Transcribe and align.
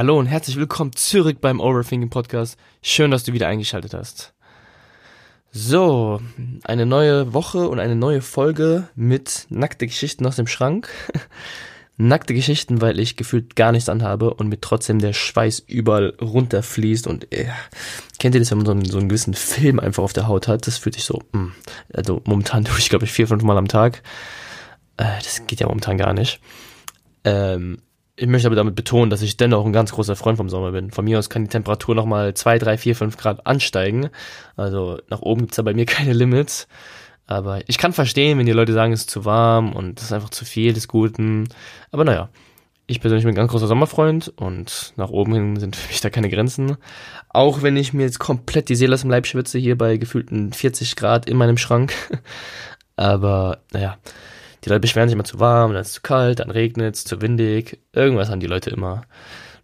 hallo 0.00 0.18
und 0.18 0.24
herzlich 0.24 0.56
willkommen 0.56 0.94
zurück 0.94 1.42
beim 1.42 1.60
Overthinking 1.60 2.08
Podcast. 2.08 2.56
Schön, 2.80 3.10
dass 3.10 3.24
du 3.24 3.34
wieder 3.34 3.48
eingeschaltet 3.48 3.92
hast. 3.92 4.32
So, 5.52 6.22
eine 6.64 6.86
neue 6.86 7.34
Woche 7.34 7.68
und 7.68 7.80
eine 7.80 7.96
neue 7.96 8.22
Folge 8.22 8.88
mit 8.94 9.46
nackte 9.50 9.86
Geschichten 9.86 10.24
aus 10.24 10.36
dem 10.36 10.46
Schrank. 10.46 10.88
nackte 11.98 12.32
Geschichten, 12.32 12.80
weil 12.80 12.98
ich 12.98 13.16
gefühlt 13.16 13.56
gar 13.56 13.72
nichts 13.72 13.90
anhabe 13.90 14.32
und 14.32 14.48
mir 14.48 14.58
trotzdem 14.58 15.00
der 15.00 15.12
Schweiß 15.12 15.64
überall 15.66 16.14
runterfließt 16.18 17.06
und 17.06 17.30
äh, 17.30 17.48
kennt 18.18 18.34
ihr 18.34 18.40
das, 18.40 18.50
wenn 18.52 18.56
man 18.56 18.66
so 18.66 18.72
einen, 18.72 18.84
so 18.86 18.96
einen 18.96 19.10
gewissen 19.10 19.34
Film 19.34 19.78
einfach 19.78 20.02
auf 20.02 20.14
der 20.14 20.28
Haut 20.28 20.48
hat? 20.48 20.66
Das 20.66 20.78
fühlt 20.78 20.94
sich 20.94 21.04
so, 21.04 21.20
mh. 21.32 21.40
Hm, 21.42 21.52
also 21.92 22.22
momentan 22.24 22.64
tue 22.64 22.78
ich 22.78 22.88
glaube 22.88 23.04
ich 23.04 23.12
vier, 23.12 23.28
fünf 23.28 23.42
Mal 23.42 23.58
am 23.58 23.68
Tag. 23.68 24.02
Äh, 24.96 25.18
das 25.22 25.46
geht 25.46 25.60
ja 25.60 25.66
momentan 25.66 25.98
gar 25.98 26.14
nicht. 26.14 26.40
Ähm, 27.22 27.82
ich 28.20 28.26
möchte 28.26 28.48
aber 28.48 28.56
damit 28.56 28.74
betonen, 28.74 29.08
dass 29.08 29.22
ich 29.22 29.38
dennoch 29.38 29.64
ein 29.64 29.72
ganz 29.72 29.92
großer 29.92 30.14
Freund 30.14 30.36
vom 30.36 30.50
Sommer 30.50 30.72
bin. 30.72 30.90
Von 30.90 31.06
mir 31.06 31.18
aus 31.18 31.30
kann 31.30 31.44
die 31.44 31.48
Temperatur 31.48 31.94
nochmal 31.94 32.34
zwei, 32.34 32.58
drei, 32.58 32.76
vier, 32.76 32.94
fünf 32.94 33.16
Grad 33.16 33.46
ansteigen. 33.46 34.10
Also 34.56 34.98
nach 35.08 35.22
oben 35.22 35.40
gibt's 35.40 35.56
da 35.56 35.62
bei 35.62 35.72
mir 35.72 35.86
keine 35.86 36.12
Limits. 36.12 36.68
Aber 37.26 37.66
ich 37.66 37.78
kann 37.78 37.94
verstehen, 37.94 38.38
wenn 38.38 38.44
die 38.44 38.52
Leute 38.52 38.74
sagen, 38.74 38.92
es 38.92 39.00
ist 39.00 39.10
zu 39.10 39.24
warm 39.24 39.72
und 39.72 39.98
es 39.98 40.06
ist 40.06 40.12
einfach 40.12 40.28
zu 40.28 40.44
viel 40.44 40.74
des 40.74 40.86
Guten. 40.86 41.48
Aber 41.92 42.04
naja, 42.04 42.28
ich 42.86 43.00
persönlich 43.00 43.24
bin 43.24 43.32
ein 43.32 43.36
ganz 43.36 43.52
großer 43.52 43.68
Sommerfreund 43.68 44.30
und 44.36 44.92
nach 44.96 45.08
oben 45.08 45.32
hin 45.32 45.56
sind 45.56 45.76
für 45.76 45.88
mich 45.88 46.02
da 46.02 46.10
keine 46.10 46.28
Grenzen. 46.28 46.76
Auch 47.30 47.62
wenn 47.62 47.78
ich 47.78 47.94
mir 47.94 48.02
jetzt 48.02 48.18
komplett 48.18 48.68
die 48.68 48.76
Seele 48.76 48.92
aus 48.92 49.00
dem 49.00 49.10
Leib 49.10 49.26
schwitze, 49.26 49.58
hier 49.58 49.78
bei 49.78 49.96
gefühlten 49.96 50.52
40 50.52 50.94
Grad 50.94 51.26
in 51.26 51.38
meinem 51.38 51.56
Schrank. 51.56 51.94
Aber 52.96 53.60
naja, 53.72 53.96
die 54.64 54.68
Leute 54.68 54.80
beschweren 54.80 55.08
sich 55.08 55.14
immer 55.14 55.24
zu 55.24 55.40
warm, 55.40 55.72
dann 55.72 55.82
ist 55.82 55.88
es 55.88 55.94
zu 55.94 56.02
kalt, 56.02 56.40
dann 56.40 56.50
regnet 56.50 56.94
es, 56.94 57.04
zu 57.04 57.20
windig. 57.22 57.78
Irgendwas 57.92 58.28
haben 58.28 58.40
die 58.40 58.46
Leute 58.46 58.70
immer. 58.70 59.02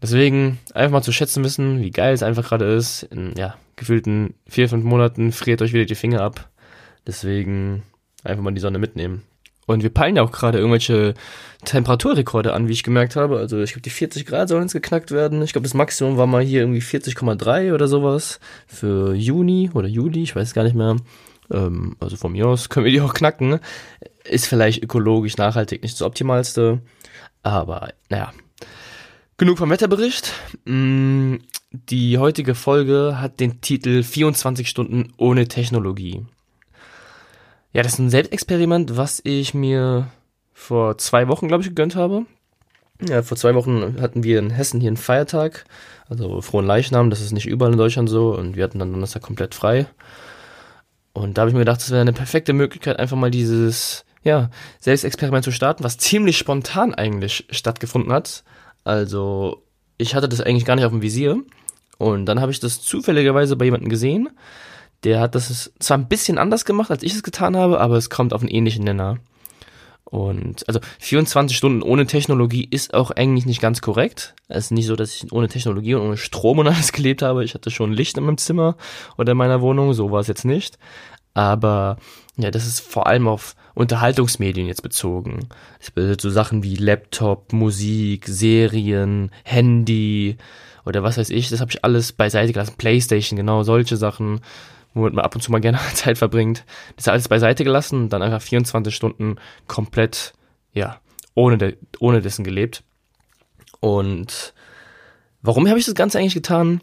Deswegen 0.02 0.58
einfach 0.74 0.92
mal 0.92 1.02
zu 1.02 1.12
schätzen 1.12 1.44
wissen, 1.44 1.80
wie 1.80 1.90
geil 1.90 2.14
es 2.14 2.22
einfach 2.22 2.44
gerade 2.48 2.66
ist. 2.66 3.02
In 3.04 3.34
ja, 3.36 3.56
gefühlten 3.76 4.34
vier, 4.46 4.68
fünf 4.68 4.84
Monaten 4.84 5.32
friert 5.32 5.62
euch 5.62 5.72
wieder 5.72 5.84
die 5.84 5.94
Finger 5.94 6.22
ab. 6.22 6.48
Deswegen 7.06 7.82
einfach 8.24 8.42
mal 8.42 8.54
die 8.54 8.60
Sonne 8.60 8.78
mitnehmen. 8.78 9.22
Und 9.66 9.82
wir 9.82 9.90
peilen 9.90 10.16
ja 10.16 10.22
auch 10.22 10.30
gerade 10.30 10.58
irgendwelche 10.58 11.14
Temperaturrekorde 11.64 12.52
an, 12.52 12.68
wie 12.68 12.72
ich 12.72 12.84
gemerkt 12.84 13.16
habe. 13.16 13.38
Also 13.38 13.60
ich 13.60 13.72
glaube, 13.72 13.82
die 13.82 13.90
40 13.90 14.24
Grad 14.24 14.48
sollen 14.48 14.62
jetzt 14.62 14.74
geknackt 14.74 15.10
werden. 15.10 15.42
Ich 15.42 15.52
glaube, 15.52 15.64
das 15.64 15.74
Maximum 15.74 16.16
war 16.16 16.28
mal 16.28 16.42
hier 16.42 16.60
irgendwie 16.60 16.80
40,3 16.80 17.74
oder 17.74 17.88
sowas 17.88 18.38
für 18.68 19.14
Juni 19.14 19.70
oder 19.74 19.88
Juli, 19.88 20.22
ich 20.22 20.36
weiß 20.36 20.54
gar 20.54 20.62
nicht 20.62 20.76
mehr. 20.76 20.96
Ähm, 21.50 21.96
also 22.00 22.16
von 22.16 22.32
mir 22.32 22.46
aus 22.46 22.68
können 22.68 22.84
wir 22.84 22.92
die 22.92 23.00
auch 23.00 23.14
knacken. 23.14 23.60
Ist 24.24 24.46
vielleicht 24.46 24.82
ökologisch 24.82 25.36
nachhaltig 25.36 25.82
nicht 25.82 25.94
das 25.94 26.02
Optimalste, 26.02 26.80
aber 27.42 27.92
naja. 28.08 28.32
Genug 29.38 29.58
vom 29.58 29.68
Wetterbericht. 29.68 30.32
Mm, 30.64 31.36
die 31.70 32.16
heutige 32.16 32.54
Folge 32.54 33.20
hat 33.20 33.38
den 33.38 33.60
Titel 33.60 34.02
24 34.02 34.68
Stunden 34.68 35.12
ohne 35.18 35.46
Technologie. 35.46 36.24
Ja, 37.72 37.82
das 37.82 37.94
ist 37.94 37.98
ein 37.98 38.10
Selbstexperiment, 38.10 38.96
was 38.96 39.20
ich 39.24 39.52
mir 39.52 40.08
vor 40.54 40.96
zwei 40.96 41.28
Wochen, 41.28 41.48
glaube 41.48 41.62
ich, 41.62 41.68
gegönnt 41.68 41.96
habe. 41.96 42.24
Ja, 43.06 43.22
vor 43.22 43.36
zwei 43.36 43.54
Wochen 43.54 44.00
hatten 44.00 44.22
wir 44.22 44.38
in 44.38 44.48
Hessen 44.48 44.80
hier 44.80 44.88
einen 44.88 44.96
Feiertag, 44.96 45.66
also 46.08 46.40
frohen 46.40 46.64
Leichnam, 46.64 47.10
das 47.10 47.20
ist 47.20 47.32
nicht 47.32 47.46
überall 47.46 47.72
in 47.72 47.78
Deutschland 47.78 48.08
so 48.08 48.34
und 48.34 48.56
wir 48.56 48.64
hatten 48.64 48.78
dann 48.78 48.92
Donnerstag 48.92 49.20
komplett 49.20 49.54
frei. 49.54 49.86
Und 51.16 51.38
da 51.38 51.40
habe 51.40 51.48
ich 51.48 51.54
mir 51.54 51.60
gedacht, 51.60 51.80
das 51.80 51.90
wäre 51.90 52.02
eine 52.02 52.12
perfekte 52.12 52.52
Möglichkeit, 52.52 52.98
einfach 52.98 53.16
mal 53.16 53.30
dieses 53.30 54.04
ja, 54.22 54.50
Selbstexperiment 54.80 55.44
zu 55.44 55.50
starten, 55.50 55.82
was 55.82 55.96
ziemlich 55.96 56.36
spontan 56.36 56.94
eigentlich 56.94 57.46
stattgefunden 57.50 58.12
hat. 58.12 58.44
Also 58.84 59.62
ich 59.96 60.14
hatte 60.14 60.28
das 60.28 60.42
eigentlich 60.42 60.66
gar 60.66 60.76
nicht 60.76 60.84
auf 60.84 60.92
dem 60.92 61.00
Visier. 61.00 61.42
Und 61.96 62.26
dann 62.26 62.42
habe 62.42 62.52
ich 62.52 62.60
das 62.60 62.82
zufälligerweise 62.82 63.56
bei 63.56 63.64
jemandem 63.64 63.88
gesehen. 63.88 64.28
Der 65.04 65.20
hat 65.20 65.34
das 65.34 65.72
zwar 65.78 65.96
ein 65.96 66.08
bisschen 66.08 66.36
anders 66.36 66.66
gemacht, 66.66 66.90
als 66.90 67.02
ich 67.02 67.14
es 67.14 67.22
getan 67.22 67.56
habe, 67.56 67.80
aber 67.80 67.96
es 67.96 68.10
kommt 68.10 68.34
auf 68.34 68.42
einen 68.42 68.50
ähnlichen 68.50 68.84
Nenner. 68.84 69.16
Und 70.08 70.66
also 70.68 70.78
24 71.00 71.56
Stunden 71.56 71.82
ohne 71.82 72.06
Technologie 72.06 72.66
ist 72.70 72.94
auch 72.94 73.10
eigentlich 73.10 73.44
nicht 73.44 73.60
ganz 73.60 73.80
korrekt. 73.80 74.34
Es 74.46 74.66
ist 74.66 74.70
nicht 74.70 74.86
so, 74.86 74.94
dass 74.94 75.14
ich 75.14 75.32
ohne 75.32 75.48
Technologie 75.48 75.94
und 75.94 76.02
ohne 76.02 76.16
Strom 76.16 76.60
und 76.60 76.68
alles 76.68 76.92
gelebt 76.92 77.22
habe. 77.22 77.44
Ich 77.44 77.54
hatte 77.54 77.70
schon 77.70 77.92
Licht 77.92 78.16
in 78.16 78.24
meinem 78.24 78.38
Zimmer 78.38 78.76
oder 79.18 79.32
in 79.32 79.38
meiner 79.38 79.60
Wohnung, 79.60 79.94
so 79.94 80.12
war 80.12 80.20
es 80.20 80.28
jetzt 80.28 80.44
nicht. 80.44 80.78
Aber 81.34 81.98
ja, 82.36 82.50
das 82.50 82.66
ist 82.66 82.80
vor 82.80 83.08
allem 83.08 83.26
auf 83.26 83.56
Unterhaltungsmedien 83.74 84.68
jetzt 84.68 84.82
bezogen. 84.82 85.48
Das 85.80 85.90
bedeutet 85.90 86.20
so 86.20 86.30
Sachen 86.30 86.62
wie 86.62 86.76
Laptop, 86.76 87.52
Musik, 87.52 88.26
Serien, 88.26 89.30
Handy 89.44 90.36
oder 90.86 91.02
was 91.02 91.18
weiß 91.18 91.30
ich. 91.30 91.50
Das 91.50 91.60
habe 91.60 91.72
ich 91.72 91.84
alles 91.84 92.12
beiseite 92.12 92.52
gelassen. 92.52 92.76
Playstation, 92.78 93.36
genau 93.36 93.64
solche 93.64 93.96
Sachen 93.96 94.40
womit 94.96 95.12
man 95.12 95.24
ab 95.24 95.34
und 95.34 95.42
zu 95.42 95.52
mal 95.52 95.60
gerne 95.60 95.78
Zeit 95.94 96.18
verbringt. 96.18 96.64
Das 96.96 97.06
alles 97.08 97.28
beiseite 97.28 97.64
gelassen 97.64 98.04
und 98.04 98.12
dann 98.12 98.22
einfach 98.22 98.42
24 98.42 98.94
Stunden 98.94 99.36
komplett, 99.68 100.32
ja, 100.72 100.98
ohne, 101.34 101.58
de, 101.58 101.76
ohne 102.00 102.22
dessen 102.22 102.44
gelebt. 102.44 102.82
Und 103.80 104.54
warum 105.42 105.68
habe 105.68 105.78
ich 105.78 105.84
das 105.84 105.94
Ganze 105.94 106.18
eigentlich 106.18 106.34
getan? 106.34 106.80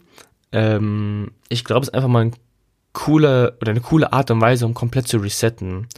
Ähm, 0.52 1.32
ich 1.48 1.64
glaube, 1.64 1.82
es 1.82 1.88
ist 1.88 1.94
einfach 1.94 2.08
mal 2.08 2.26
ein 2.26 2.36
cooler 2.92 3.54
oder 3.60 3.72
eine 3.72 3.80
coole 3.80 4.12
Art 4.12 4.30
und 4.30 4.40
Weise, 4.40 4.64
um 4.64 4.74
komplett 4.74 5.08
zu 5.08 5.18
resetten. 5.18 5.88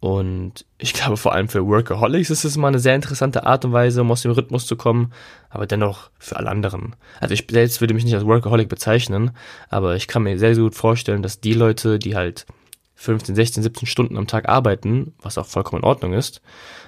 Und 0.00 0.64
ich 0.78 0.92
glaube, 0.94 1.16
vor 1.16 1.32
allem 1.32 1.48
für 1.48 1.66
Workaholics 1.66 2.30
ist 2.30 2.44
es 2.44 2.56
mal 2.56 2.68
eine 2.68 2.78
sehr 2.78 2.94
interessante 2.94 3.44
Art 3.44 3.64
und 3.64 3.72
Weise, 3.72 4.02
um 4.02 4.10
aus 4.10 4.22
dem 4.22 4.32
Rhythmus 4.32 4.66
zu 4.66 4.76
kommen, 4.76 5.12
aber 5.50 5.66
dennoch 5.66 6.10
für 6.18 6.36
alle 6.36 6.50
anderen. 6.50 6.94
Also 7.20 7.34
ich 7.34 7.46
selbst 7.50 7.80
würde 7.80 7.94
mich 7.94 8.04
nicht 8.04 8.14
als 8.14 8.26
Workaholic 8.26 8.68
bezeichnen, 8.68 9.32
aber 9.68 9.96
ich 9.96 10.08
kann 10.08 10.22
mir 10.22 10.38
sehr, 10.38 10.54
sehr 10.54 10.64
gut 10.64 10.74
vorstellen, 10.74 11.22
dass 11.22 11.40
die 11.40 11.54
Leute, 11.54 11.98
die 11.98 12.16
halt 12.16 12.46
15, 12.94 13.34
16, 13.34 13.62
17 13.62 13.86
Stunden 13.86 14.16
am 14.16 14.26
Tag 14.26 14.48
arbeiten, 14.48 15.14
was 15.22 15.38
auch 15.38 15.46
vollkommen 15.46 15.82
in 15.82 15.88
Ordnung 15.88 16.12
ist, 16.14 16.42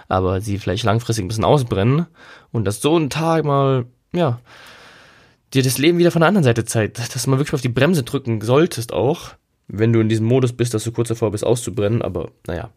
aber 0.09 0.41
sie 0.41 0.59
vielleicht 0.59 0.82
langfristig 0.82 1.25
ein 1.25 1.28
bisschen 1.28 1.44
ausbrennen 1.44 2.06
und 2.50 2.65
dass 2.65 2.81
so 2.81 2.97
ein 2.97 3.10
Tag 3.10 3.44
mal, 3.44 3.87
ja, 4.12 4.41
dir 5.54 5.62
das 5.62 5.78
Leben 5.78 5.99
wieder 5.99 6.10
von 6.10 6.20
der 6.20 6.28
anderen 6.28 6.44
Seite 6.44 6.65
zeigt, 6.65 6.99
dass 6.99 7.26
man 7.26 7.38
wirklich 7.38 7.54
auf 7.54 7.60
die 7.60 7.69
Bremse 7.69 8.03
drücken 8.03 8.41
solltest 8.41 8.93
auch, 8.93 9.34
wenn 9.72 9.92
du 9.92 10.00
in 10.00 10.08
diesem 10.08 10.26
Modus 10.26 10.53
bist, 10.53 10.75
dass 10.75 10.84
du 10.84 10.92
kurz 10.92 11.08
davor 11.08 11.31
bist 11.31 11.44
auszubrennen, 11.44 12.03
aber 12.03 12.31
naja. 12.47 12.70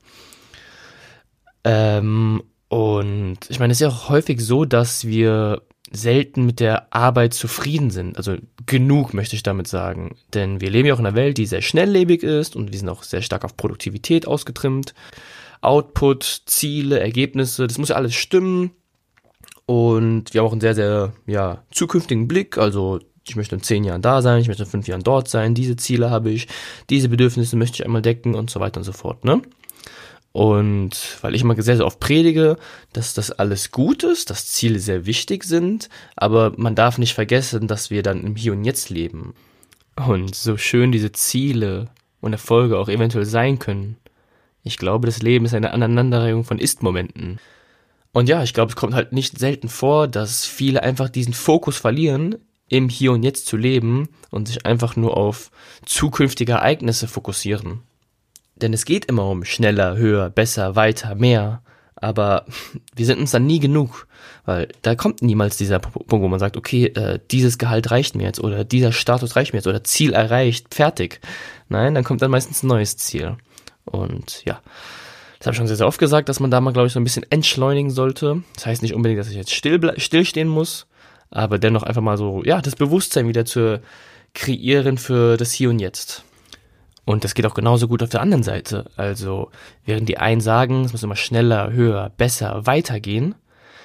Ähm, 1.64 2.44
und 2.68 3.38
ich 3.50 3.60
meine, 3.60 3.72
es 3.72 3.78
ist 3.78 3.82
ja 3.82 3.90
auch 3.90 4.10
häufig 4.10 4.42
so, 4.42 4.66
dass 4.66 5.06
wir 5.06 5.62
selten 5.92 6.46
mit 6.46 6.60
der 6.60 6.94
Arbeit 6.94 7.34
zufrieden 7.34 7.92
sind. 7.92 8.18
Also 8.18 8.36
genug 8.66 9.14
möchte 9.14 9.36
ich 9.36 9.44
damit 9.44 9.68
sagen. 9.68 10.16
Denn 10.34 10.60
wir 10.60 10.72
leben 10.72 10.88
ja 10.88 10.96
auch 10.96 11.00
in 11.00 11.06
einer 11.06 11.16
Welt, 11.16 11.38
die 11.38 11.46
sehr 11.46 11.62
schnelllebig 11.62 12.24
ist 12.24 12.56
und 12.56 12.72
wir 12.72 12.80
sind 12.80 12.90
auch 12.90 13.04
sehr 13.04 13.22
stark 13.22 13.46
auf 13.46 13.56
Produktivität 13.56 14.28
ausgetrimmt. 14.28 14.96
Output, 15.62 16.44
Ziele, 16.46 17.00
Ergebnisse, 17.00 17.68
das 17.68 17.78
muss 17.78 17.90
ja 17.90 17.96
alles 17.96 18.16
stimmen. 18.16 18.72
Und 19.66 20.34
wir 20.34 20.42
haben 20.42 20.48
auch 20.48 20.52
einen 20.52 20.62
sehr, 20.62 20.76
sehr 20.76 21.14
ja, 21.28 21.64
zukünftigen 21.72 22.28
Blick. 22.28 22.58
Also 22.58 23.00
ich 23.28 23.36
möchte 23.36 23.56
in 23.56 23.64
zehn 23.64 23.84
Jahren 23.84 24.02
da 24.02 24.22
sein, 24.22 24.42
ich 24.42 24.48
möchte 24.48 24.64
in 24.64 24.70
fünf 24.70 24.88
Jahren 24.88 25.04
dort 25.04 25.28
sein, 25.28 25.56
diese 25.56 25.76
Ziele 25.76 26.10
habe 26.10 26.30
ich, 26.30 26.48
diese 26.90 27.10
Bedürfnisse 27.10 27.56
möchte 27.56 27.76
ich 27.76 27.86
einmal 27.86 28.02
decken 28.02 28.36
und 28.36 28.50
so 28.50 28.60
weiter 28.60 28.80
und 28.80 28.84
so 28.84 28.92
fort, 28.92 29.24
ne? 29.24 29.42
Und 30.34 31.20
weil 31.22 31.36
ich 31.36 31.44
immer 31.44 31.62
sehr, 31.62 31.78
sehr 31.78 31.86
oft 31.86 32.00
predige, 32.00 32.58
dass 32.92 33.14
das 33.14 33.30
alles 33.30 33.70
gut 33.70 34.02
ist, 34.02 34.32
dass 34.32 34.48
Ziele 34.48 34.80
sehr 34.80 35.06
wichtig 35.06 35.44
sind, 35.44 35.90
aber 36.16 36.54
man 36.58 36.74
darf 36.74 36.98
nicht 36.98 37.14
vergessen, 37.14 37.68
dass 37.68 37.92
wir 37.92 38.02
dann 38.02 38.24
im 38.24 38.36
Hier 38.36 38.54
und 38.54 38.64
Jetzt 38.64 38.90
leben. 38.90 39.36
Und 39.96 40.34
so 40.34 40.58
schön 40.58 40.92
diese 40.92 41.12
Ziele 41.12 41.90
und 42.20 42.34
Erfolge 42.34 42.80
auch 42.80 42.90
eventuell 42.90 43.26
sein 43.26 43.60
können. 43.60 43.98
Ich 44.64 44.78
glaube, 44.78 45.06
das 45.06 45.22
Leben 45.22 45.46
ist 45.46 45.54
eine 45.54 45.72
Aneinanderreihung 45.72 46.46
von 46.46 46.58
Ist-Momenten. 46.58 47.40
Und 48.12 48.28
ja, 48.28 48.42
ich 48.42 48.56
glaube, 48.56 48.72
es 48.72 48.76
kommt 48.76 48.96
halt 48.96 49.12
nicht 49.14 49.38
selten 49.38 49.70
vor, 49.70 50.08
dass 50.08 50.46
viele 50.46 50.82
einfach 50.82 51.10
diesen 51.10 51.34
Fokus 51.34 51.78
verlieren, 51.78 52.38
im 52.70 52.90
Hier 52.90 53.12
und 53.12 53.24
Jetzt 53.24 53.46
zu 53.46 53.58
leben 53.58 54.10
und 54.32 54.48
sich 54.48 54.66
einfach 54.66 54.96
nur 54.96 55.18
auf 55.18 55.52
zukünftige 55.86 56.54
Ereignisse 56.54 57.08
fokussieren. 57.08 57.82
Denn 58.56 58.74
es 58.74 58.86
geht 58.86 59.06
immer 59.06 59.30
um 59.30 59.46
schneller, 59.46 59.98
höher, 59.98 60.30
besser, 60.30 60.76
weiter, 60.76 61.16
mehr. 61.16 61.62
Aber 61.96 62.46
wir 62.96 63.06
sind 63.06 63.20
uns 63.20 63.32
dann 63.32 63.46
nie 63.46 63.60
genug, 63.60 64.08
weil 64.46 64.68
da 64.82 64.96
kommt 64.96 65.22
niemals 65.22 65.58
dieser 65.58 65.80
Punkt, 65.80 66.10
wo 66.10 66.28
man 66.28 66.40
sagt, 66.40 66.58
okay, 66.58 66.86
äh, 66.88 67.20
dieses 67.32 67.58
Gehalt 67.58 67.92
reicht 67.92 68.16
mir 68.16 68.24
jetzt 68.24 68.40
oder 68.40 68.64
dieser 68.64 68.92
Status 68.92 69.36
reicht 69.36 69.54
mir 69.54 69.60
jetzt 69.60 69.68
oder 69.68 69.84
Ziel 69.84 70.14
erreicht, 70.14 70.74
fertig. 70.74 71.20
Nein, 71.70 71.96
dann 71.96 72.04
kommt 72.04 72.22
dann 72.22 72.32
meistens 72.32 72.64
ein 72.64 72.68
neues 72.68 72.98
Ziel. 72.98 73.38
Und 73.86 74.44
ja, 74.46 74.62
das 75.40 75.48
habe 75.48 75.54
ich 75.54 75.58
schon 75.58 75.68
sehr, 75.68 75.76
sehr 75.76 75.88
oft 75.88 76.00
gesagt, 76.00 76.30
dass 76.30 76.40
man 76.40 76.52
da 76.52 76.62
mal, 76.62 76.72
glaube 76.72 76.88
ich, 76.88 76.94
so 76.94 77.00
ein 77.00 77.04
bisschen 77.04 77.30
entschleunigen 77.30 77.92
sollte. 77.92 78.44
Das 78.56 78.66
heißt 78.66 78.82
nicht 78.82 78.94
unbedingt, 78.94 79.20
dass 79.20 79.30
ich 79.30 79.36
jetzt 79.36 79.54
still 79.54 79.94
stillstehen 79.98 80.48
muss, 80.48 80.88
aber 81.34 81.60
dennoch 81.60 81.84
einfach 81.84 82.02
mal 82.02 82.18
so, 82.18 82.44
ja, 82.44 82.62
das 82.62 82.76
Bewusstsein 82.76 83.28
wieder 83.28 83.46
zu 83.46 83.82
kreieren 84.34 84.98
für 84.98 85.38
das 85.38 85.52
Hier 85.52 85.70
und 85.70 85.80
Jetzt. 85.80 86.24
Und 87.06 87.24
das 87.24 87.34
geht 87.34 87.46
auch 87.46 87.54
genauso 87.54 87.88
gut 87.88 88.02
auf 88.02 88.10
der 88.10 88.22
anderen 88.22 88.44
Seite. 88.44 88.86
Also, 88.96 89.52
während 89.86 90.08
die 90.08 90.18
einen 90.18 90.42
sagen, 90.42 90.86
es 90.86 90.94
muss 90.94 91.04
immer 91.04 91.18
schneller, 91.18 91.72
höher, 91.72 92.12
besser, 92.16 92.66
weitergehen, 92.66 93.36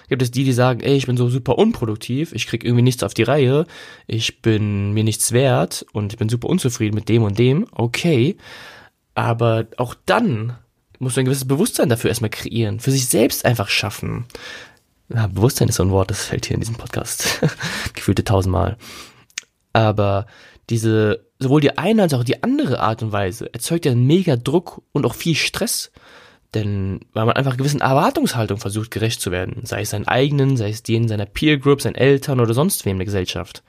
gibt 0.08 0.22
es 0.22 0.30
die, 0.30 0.44
die 0.44 0.52
sagen, 0.52 0.80
ey, 0.80 0.96
ich 0.96 1.06
bin 1.06 1.16
so 1.16 1.28
super 1.28 1.58
unproduktiv, 1.58 2.32
ich 2.32 2.46
krieg 2.46 2.64
irgendwie 2.64 2.82
nichts 2.82 3.02
auf 3.02 3.14
die 3.14 3.24
Reihe, 3.24 3.66
ich 4.06 4.40
bin 4.40 4.92
mir 4.92 5.04
nichts 5.04 5.32
wert 5.32 5.84
und 5.92 6.12
ich 6.12 6.18
bin 6.18 6.28
super 6.28 6.48
unzufrieden 6.48 6.94
mit 6.94 7.08
dem 7.08 7.22
und 7.22 7.38
dem, 7.38 7.66
okay. 7.72 8.36
Aber 9.14 9.66
auch 9.76 9.94
dann 10.06 10.56
musst 10.98 11.16
du 11.16 11.20
ein 11.20 11.24
gewisses 11.24 11.48
Bewusstsein 11.48 11.88
dafür 11.88 12.10
erstmal 12.10 12.30
kreieren, 12.30 12.80
für 12.80 12.90
sich 12.90 13.06
selbst 13.06 13.44
einfach 13.44 13.68
schaffen. 13.68 14.26
Ja, 15.08 15.26
Bewusstsein 15.26 15.68
ist 15.68 15.76
so 15.76 15.82
ein 15.82 15.90
Wort, 15.90 16.10
das 16.10 16.24
fällt 16.24 16.46
hier 16.46 16.54
in 16.54 16.60
diesem 16.60 16.76
Podcast. 16.76 17.40
Gefühlte 17.94 18.24
tausendmal. 18.24 18.76
Aber 19.72 20.26
diese, 20.70 21.24
sowohl 21.38 21.60
die 21.60 21.78
eine 21.78 22.02
als 22.02 22.14
auch 22.14 22.24
die 22.24 22.42
andere 22.42 22.80
Art 22.80 23.02
und 23.02 23.12
Weise 23.12 23.52
erzeugt 23.52 23.86
ja 23.86 23.94
mega 23.94 24.36
Druck 24.36 24.82
und 24.92 25.06
auch 25.06 25.14
viel 25.14 25.34
Stress. 25.34 25.90
Denn 26.54 27.00
weil 27.12 27.26
man 27.26 27.36
einfach 27.36 27.56
gewissen 27.56 27.80
Erwartungshaltung 27.80 28.58
versucht, 28.58 28.90
gerecht 28.90 29.20
zu 29.20 29.30
werden. 29.30 29.64
Sei 29.64 29.82
es 29.82 29.90
seinen 29.90 30.08
eigenen, 30.08 30.56
sei 30.56 30.70
es 30.70 30.82
denen 30.82 31.08
seiner 31.08 31.26
Peer 31.26 31.58
Group, 31.58 31.82
seinen 31.82 31.94
Eltern 31.94 32.40
oder 32.40 32.54
sonst 32.54 32.84
wem 32.84 32.92
in 32.92 32.98
der 32.98 33.06
Gesellschaft. 33.06 33.62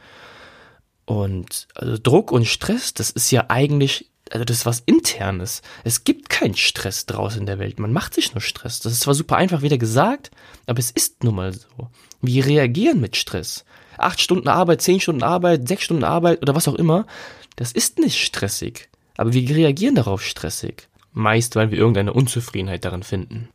Und 1.05 1.67
also 1.75 1.97
Druck 2.01 2.31
und 2.31 2.45
Stress, 2.45 2.93
das 2.93 3.09
ist 3.09 3.31
ja 3.31 3.45
eigentlich, 3.49 4.08
also 4.31 4.45
das 4.45 4.57
ist 4.57 4.65
was 4.65 4.83
Internes. 4.85 5.61
Es 5.83 6.03
gibt 6.03 6.29
keinen 6.29 6.55
Stress 6.55 7.05
draußen 7.05 7.41
in 7.41 7.45
der 7.45 7.59
Welt. 7.59 7.79
Man 7.79 7.93
macht 7.93 8.13
sich 8.13 8.33
nur 8.33 8.41
Stress. 8.41 8.79
Das 8.79 8.93
ist 8.93 9.01
zwar 9.01 9.13
super 9.13 9.37
einfach 9.37 9.61
wieder 9.61 9.77
gesagt, 9.77 10.31
aber 10.67 10.79
es 10.79 10.91
ist 10.91 11.23
nun 11.23 11.35
mal 11.35 11.53
so. 11.53 11.89
Wir 12.21 12.45
reagieren 12.45 12.99
mit 12.99 13.15
Stress 13.15 13.65
acht 13.99 14.21
Stunden 14.21 14.47
Arbeit, 14.47 14.81
zehn 14.81 14.99
Stunden 14.99 15.23
Arbeit, 15.23 15.67
sechs 15.67 15.83
Stunden 15.83 16.03
Arbeit 16.03 16.41
oder 16.41 16.55
was 16.55 16.67
auch 16.67 16.75
immer, 16.75 17.05
das 17.55 17.71
ist 17.71 17.99
nicht 17.99 18.23
stressig. 18.23 18.89
Aber 19.17 19.33
wir 19.33 19.55
reagieren 19.55 19.95
darauf 19.95 20.23
stressig. 20.23 20.87
Meist, 21.11 21.55
weil 21.55 21.71
wir 21.71 21.77
irgendeine 21.77 22.13
Unzufriedenheit 22.13 22.85
darin 22.85 23.03
finden. 23.03 23.49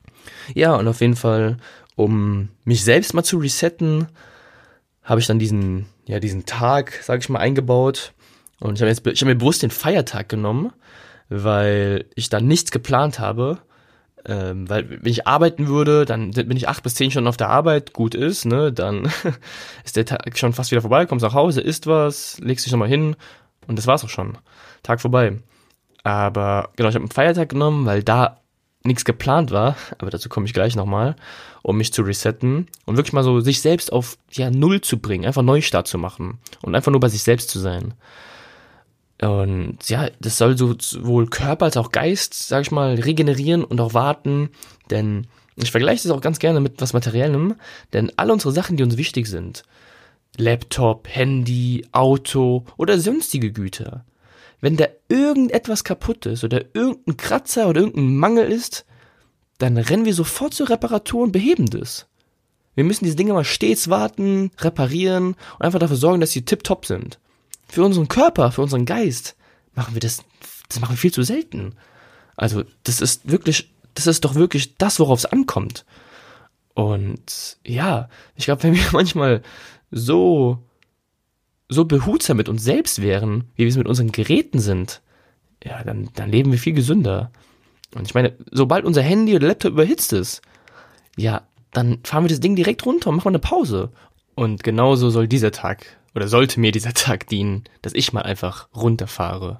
Ja, 0.54 0.74
und 0.76 0.86
auf 0.88 1.00
jeden 1.00 1.16
Fall, 1.16 1.56
um 1.96 2.50
mich 2.64 2.84
selbst 2.84 3.14
mal 3.14 3.22
zu 3.22 3.38
resetten, 3.38 4.08
habe 5.02 5.20
ich 5.20 5.26
dann 5.26 5.38
diesen, 5.38 5.86
ja, 6.06 6.20
diesen 6.20 6.44
Tag, 6.44 7.00
sag 7.02 7.20
ich 7.20 7.28
mal, 7.28 7.38
eingebaut. 7.38 8.12
Und 8.64 8.80
ich 8.80 8.82
habe 8.82 8.92
habe 8.92 9.26
mir 9.26 9.34
bewusst 9.34 9.62
den 9.62 9.70
Feiertag 9.70 10.28
genommen, 10.28 10.72
weil 11.28 12.06
ich 12.14 12.28
da 12.28 12.40
nichts 12.40 12.70
geplant 12.70 13.18
habe 13.18 13.58
ähm, 14.26 14.68
weil 14.68 14.88
wenn 14.88 15.12
ich 15.12 15.26
arbeiten 15.26 15.68
würde, 15.68 16.06
dann 16.06 16.30
bin 16.30 16.56
ich 16.56 16.68
acht 16.68 16.82
bis 16.82 16.94
zehn 16.94 17.10
Stunden 17.10 17.28
auf 17.28 17.36
der 17.36 17.50
Arbeit, 17.50 17.92
gut 17.92 18.14
ist, 18.14 18.46
ne, 18.46 18.72
dann 18.72 19.10
ist 19.84 19.96
der 19.96 20.06
Tag 20.06 20.38
schon 20.38 20.54
fast 20.54 20.70
wieder 20.70 20.80
vorbei, 20.80 21.04
kommst 21.04 21.24
nach 21.24 21.34
Hause, 21.34 21.60
isst 21.60 21.86
was, 21.86 22.38
legst 22.40 22.64
dich 22.64 22.72
nochmal 22.72 22.88
hin 22.88 23.16
und 23.66 23.78
das 23.78 23.86
war's 23.86 24.04
auch 24.04 24.08
schon. 24.08 24.38
Tag 24.82 25.00
vorbei. 25.00 25.40
Aber 26.04 26.70
genau, 26.76 26.88
ich 26.88 26.94
habe 26.94 27.04
einen 27.04 27.10
Feiertag 27.10 27.50
genommen, 27.50 27.84
weil 27.84 28.02
da 28.02 28.40
nichts 28.82 29.04
geplant 29.04 29.50
war, 29.50 29.76
aber 29.98 30.10
dazu 30.10 30.30
komme 30.30 30.46
ich 30.46 30.54
gleich 30.54 30.74
nochmal, 30.74 31.16
um 31.62 31.76
mich 31.76 31.92
zu 31.92 32.00
resetten 32.00 32.68
und 32.86 32.96
wirklich 32.96 33.12
mal 33.12 33.24
so 33.24 33.40
sich 33.40 33.60
selbst 33.60 33.92
auf 33.92 34.16
ja 34.32 34.50
Null 34.50 34.80
zu 34.80 34.98
bringen, 35.00 35.26
einfach 35.26 35.42
Neustart 35.42 35.86
zu 35.86 35.98
machen 35.98 36.38
und 36.62 36.74
einfach 36.74 36.92
nur 36.92 37.00
bei 37.00 37.08
sich 37.08 37.22
selbst 37.22 37.50
zu 37.50 37.58
sein. 37.58 37.92
Und 39.22 39.78
ja, 39.88 40.10
das 40.20 40.38
soll 40.38 40.58
so 40.58 40.74
sowohl 40.78 41.26
Körper 41.26 41.66
als 41.66 41.76
auch 41.76 41.92
Geist, 41.92 42.34
sag 42.34 42.62
ich 42.62 42.70
mal, 42.70 42.94
regenerieren 42.94 43.64
und 43.64 43.80
auch 43.80 43.94
warten, 43.94 44.50
denn 44.90 45.26
ich 45.56 45.70
vergleiche 45.70 46.02
das 46.08 46.16
auch 46.16 46.20
ganz 46.20 46.40
gerne 46.40 46.60
mit 46.60 46.80
was 46.80 46.92
Materiellem, 46.92 47.54
denn 47.92 48.12
alle 48.16 48.32
unsere 48.32 48.52
Sachen, 48.52 48.76
die 48.76 48.82
uns 48.82 48.96
wichtig 48.96 49.28
sind, 49.28 49.62
Laptop, 50.36 51.06
Handy, 51.08 51.86
Auto 51.92 52.64
oder 52.76 52.98
sonstige 52.98 53.52
Güter, 53.52 54.04
wenn 54.60 54.76
da 54.76 54.86
irgendetwas 55.08 55.84
kaputt 55.84 56.26
ist 56.26 56.42
oder 56.42 56.64
irgendein 56.74 57.16
Kratzer 57.16 57.68
oder 57.68 57.82
irgendein 57.82 58.16
Mangel 58.16 58.50
ist, 58.50 58.84
dann 59.58 59.76
rennen 59.76 60.06
wir 60.06 60.14
sofort 60.14 60.54
zur 60.54 60.70
Reparatur 60.70 61.22
und 61.22 61.32
beheben 61.32 61.66
das. 61.66 62.06
Wir 62.74 62.82
müssen 62.82 63.04
diese 63.04 63.16
Dinge 63.16 63.32
mal 63.32 63.44
stets 63.44 63.88
warten, 63.88 64.50
reparieren 64.58 65.36
und 65.58 65.62
einfach 65.62 65.78
dafür 65.78 65.96
sorgen, 65.96 66.20
dass 66.20 66.32
sie 66.32 66.44
tipptopp 66.44 66.86
sind. 66.86 67.20
Für 67.74 67.82
unseren 67.82 68.06
Körper, 68.06 68.52
für 68.52 68.62
unseren 68.62 68.84
Geist 68.84 69.34
machen 69.74 69.94
wir 69.94 70.00
das, 70.00 70.22
das 70.68 70.78
machen 70.78 70.92
wir 70.92 70.96
viel 70.96 71.12
zu 71.12 71.24
selten. 71.24 71.74
Also, 72.36 72.62
das 72.84 73.00
ist 73.00 73.28
wirklich, 73.28 73.74
das 73.94 74.06
ist 74.06 74.24
doch 74.24 74.36
wirklich 74.36 74.76
das, 74.76 75.00
worauf 75.00 75.18
es 75.18 75.26
ankommt. 75.26 75.84
Und 76.74 77.56
ja, 77.66 78.08
ich 78.36 78.44
glaube, 78.44 78.62
wenn 78.64 78.76
wir 78.76 78.84
manchmal 78.92 79.42
so, 79.90 80.62
so 81.68 81.84
behutsam 81.84 82.36
mit 82.36 82.48
uns 82.48 82.62
selbst 82.62 83.02
wären, 83.02 83.50
wie 83.56 83.64
wir 83.64 83.70
es 83.70 83.76
mit 83.76 83.88
unseren 83.88 84.12
Geräten 84.12 84.60
sind, 84.60 85.02
ja, 85.64 85.82
dann, 85.82 86.10
dann 86.14 86.30
leben 86.30 86.52
wir 86.52 86.60
viel 86.60 86.74
gesünder. 86.74 87.32
Und 87.96 88.06
ich 88.06 88.14
meine, 88.14 88.36
sobald 88.52 88.84
unser 88.84 89.02
Handy 89.02 89.34
oder 89.34 89.48
Laptop 89.48 89.72
überhitzt 89.72 90.12
ist, 90.12 90.42
ja, 91.16 91.42
dann 91.72 91.98
fahren 92.04 92.22
wir 92.22 92.28
das 92.28 92.38
Ding 92.38 92.54
direkt 92.54 92.86
runter 92.86 93.10
und 93.10 93.16
machen 93.16 93.30
eine 93.30 93.40
Pause. 93.40 93.90
Und 94.36 94.62
genauso 94.62 95.10
soll 95.10 95.26
dieser 95.26 95.50
Tag 95.50 95.98
oder 96.14 96.28
sollte 96.28 96.60
mir 96.60 96.72
dieser 96.72 96.92
Tag 96.94 97.26
dienen, 97.26 97.64
dass 97.82 97.94
ich 97.94 98.12
mal 98.12 98.22
einfach 98.22 98.68
runterfahre. 98.74 99.58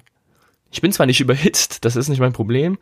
Ich 0.71 0.81
bin 0.81 0.91
zwar 0.91 1.05
nicht 1.05 1.21
überhitzt, 1.21 1.85
das 1.85 1.95
ist 1.95 2.09
nicht 2.09 2.19
mein 2.19 2.33
Problem, 2.33 2.77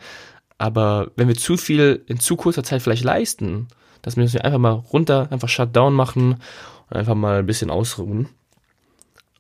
aber 0.57 1.11
wenn 1.15 1.27
wir 1.27 1.35
zu 1.35 1.57
viel 1.57 2.03
in 2.07 2.19
zu 2.19 2.35
kurzer 2.35 2.63
Zeit 2.63 2.81
vielleicht 2.81 3.03
leisten, 3.03 3.67
dass 4.01 4.17
wir 4.17 4.45
einfach 4.45 4.59
mal 4.59 4.71
runter, 4.71 5.27
einfach 5.31 5.49
Shutdown 5.49 5.93
machen 5.93 6.41
und 6.89 6.97
einfach 6.97 7.15
mal 7.15 7.39
ein 7.39 7.45
bisschen 7.45 7.69
ausruhen. 7.69 8.29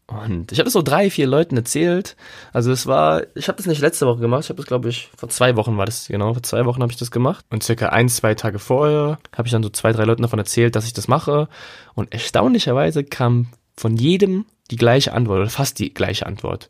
Und 0.07 0.51
ich 0.51 0.59
habe 0.59 0.65
das 0.65 0.73
so 0.73 0.81
drei, 0.81 1.09
vier 1.09 1.27
Leuten 1.27 1.55
erzählt. 1.55 2.17
Also 2.51 2.71
es 2.71 2.87
war, 2.87 3.23
ich 3.35 3.47
habe 3.47 3.55
das 3.55 3.65
nicht 3.67 3.81
letzte 3.81 4.05
Woche 4.05 4.19
gemacht, 4.19 4.43
ich 4.43 4.49
habe 4.49 4.57
das 4.57 4.65
glaube 4.65 4.89
ich, 4.89 5.09
vor 5.15 5.29
zwei 5.29 5.55
Wochen 5.55 5.77
war 5.77 5.85
das, 5.85 6.07
genau, 6.07 6.33
vor 6.33 6.43
zwei 6.43 6.65
Wochen 6.65 6.81
habe 6.81 6.91
ich 6.91 6.97
das 6.97 7.09
gemacht. 7.09 7.45
Und 7.49 7.63
circa 7.63 7.89
ein, 7.89 8.09
zwei 8.09 8.35
Tage 8.35 8.59
vorher 8.59 9.17
habe 9.35 9.47
ich 9.47 9.51
dann 9.51 9.63
so 9.63 9.69
zwei, 9.69 9.91
drei 9.93 10.03
Leuten 10.03 10.21
davon 10.21 10.39
erzählt, 10.39 10.75
dass 10.75 10.85
ich 10.85 10.93
das 10.93 11.07
mache. 11.07 11.47
Und 11.93 12.11
erstaunlicherweise 12.11 13.03
kam 13.03 13.47
von 13.75 13.97
jedem 13.97 14.45
die 14.71 14.75
gleiche 14.75 15.13
Antwort 15.13 15.39
oder 15.39 15.49
fast 15.49 15.79
die 15.79 15.93
gleiche 15.93 16.25
Antwort. 16.25 16.69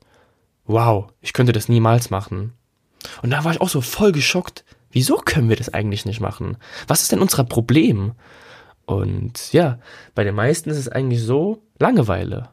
Wow, 0.65 1.11
ich 1.21 1.33
könnte 1.33 1.51
das 1.51 1.69
niemals 1.69 2.09
machen. 2.09 2.53
Und 3.21 3.31
da 3.31 3.43
war 3.43 3.51
ich 3.51 3.61
auch 3.61 3.69
so 3.69 3.81
voll 3.81 4.11
geschockt. 4.11 4.63
Wieso 4.91 5.17
können 5.17 5.49
wir 5.49 5.55
das 5.55 5.73
eigentlich 5.73 6.05
nicht 6.05 6.19
machen? 6.19 6.57
Was 6.87 7.01
ist 7.01 7.11
denn 7.11 7.19
unser 7.19 7.43
Problem? 7.43 8.13
Und 8.85 9.51
ja, 9.53 9.79
bei 10.15 10.23
den 10.23 10.35
meisten 10.35 10.69
ist 10.69 10.77
es 10.77 10.89
eigentlich 10.89 11.21
so 11.21 11.61
Langeweile. 11.79 12.49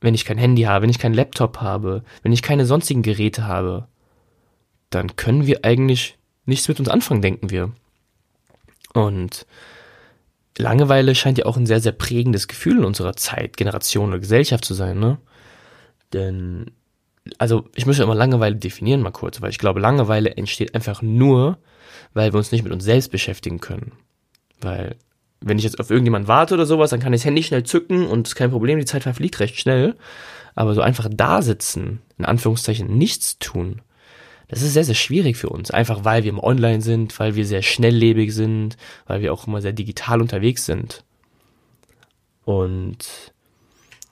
Wenn 0.00 0.14
ich 0.14 0.24
kein 0.24 0.38
Handy 0.38 0.62
habe, 0.62 0.82
wenn 0.82 0.90
ich 0.90 0.98
keinen 0.98 1.14
Laptop 1.14 1.60
habe, 1.60 2.02
wenn 2.22 2.32
ich 2.32 2.42
keine 2.42 2.66
sonstigen 2.66 3.02
Geräte 3.02 3.46
habe, 3.46 3.88
dann 4.90 5.16
können 5.16 5.46
wir 5.46 5.64
eigentlich 5.64 6.18
nichts 6.44 6.68
mit 6.68 6.78
uns 6.78 6.88
anfangen, 6.88 7.22
denken 7.22 7.50
wir. 7.50 7.72
Und 8.92 9.46
Langeweile 10.58 11.14
scheint 11.14 11.38
ja 11.38 11.46
auch 11.46 11.56
ein 11.56 11.66
sehr, 11.66 11.80
sehr 11.80 11.92
prägendes 11.92 12.48
Gefühl 12.48 12.78
in 12.78 12.84
unserer 12.84 13.16
Zeit, 13.16 13.56
Generation 13.56 14.10
oder 14.10 14.20
Gesellschaft 14.20 14.64
zu 14.64 14.74
sein, 14.74 14.98
ne? 14.98 15.18
Denn, 16.12 16.70
also 17.38 17.68
ich 17.74 17.86
muss 17.86 17.98
ja 17.98 18.04
immer 18.04 18.14
Langeweile 18.14 18.56
definieren 18.56 19.02
mal 19.02 19.10
kurz, 19.10 19.40
weil 19.40 19.50
ich 19.50 19.58
glaube, 19.58 19.80
Langeweile 19.80 20.36
entsteht 20.36 20.74
einfach 20.74 21.02
nur, 21.02 21.58
weil 22.12 22.32
wir 22.32 22.38
uns 22.38 22.52
nicht 22.52 22.62
mit 22.62 22.72
uns 22.72 22.84
selbst 22.84 23.10
beschäftigen 23.10 23.58
können. 23.58 23.92
Weil, 24.60 24.96
wenn 25.40 25.58
ich 25.58 25.64
jetzt 25.64 25.80
auf 25.80 25.90
irgendjemand 25.90 26.28
warte 26.28 26.54
oder 26.54 26.66
sowas, 26.66 26.90
dann 26.90 27.00
kann 27.00 27.12
ich 27.12 27.22
das 27.22 27.26
Handy 27.26 27.42
schnell 27.42 27.64
zücken 27.64 28.06
und 28.06 28.28
ist 28.28 28.36
kein 28.36 28.50
Problem, 28.50 28.78
die 28.78 28.84
Zeit 28.84 29.02
verfliegt 29.02 29.40
recht 29.40 29.58
schnell. 29.58 29.96
Aber 30.54 30.74
so 30.74 30.82
einfach 30.82 31.08
da 31.10 31.42
sitzen, 31.42 32.00
in 32.16 32.24
Anführungszeichen 32.24 32.96
nichts 32.96 33.40
tun, 33.40 33.82
das 34.48 34.62
ist 34.62 34.74
sehr, 34.74 34.84
sehr 34.84 34.94
schwierig 34.94 35.36
für 35.36 35.48
uns. 35.48 35.70
Einfach 35.70 36.04
weil 36.04 36.24
wir 36.24 36.30
im 36.30 36.38
Online 36.38 36.82
sind, 36.82 37.18
weil 37.18 37.34
wir 37.34 37.46
sehr 37.46 37.62
schnelllebig 37.62 38.34
sind, 38.34 38.76
weil 39.06 39.20
wir 39.20 39.32
auch 39.32 39.46
immer 39.46 39.62
sehr 39.62 39.72
digital 39.72 40.20
unterwegs 40.20 40.66
sind. 40.66 41.04
Und 42.44 42.98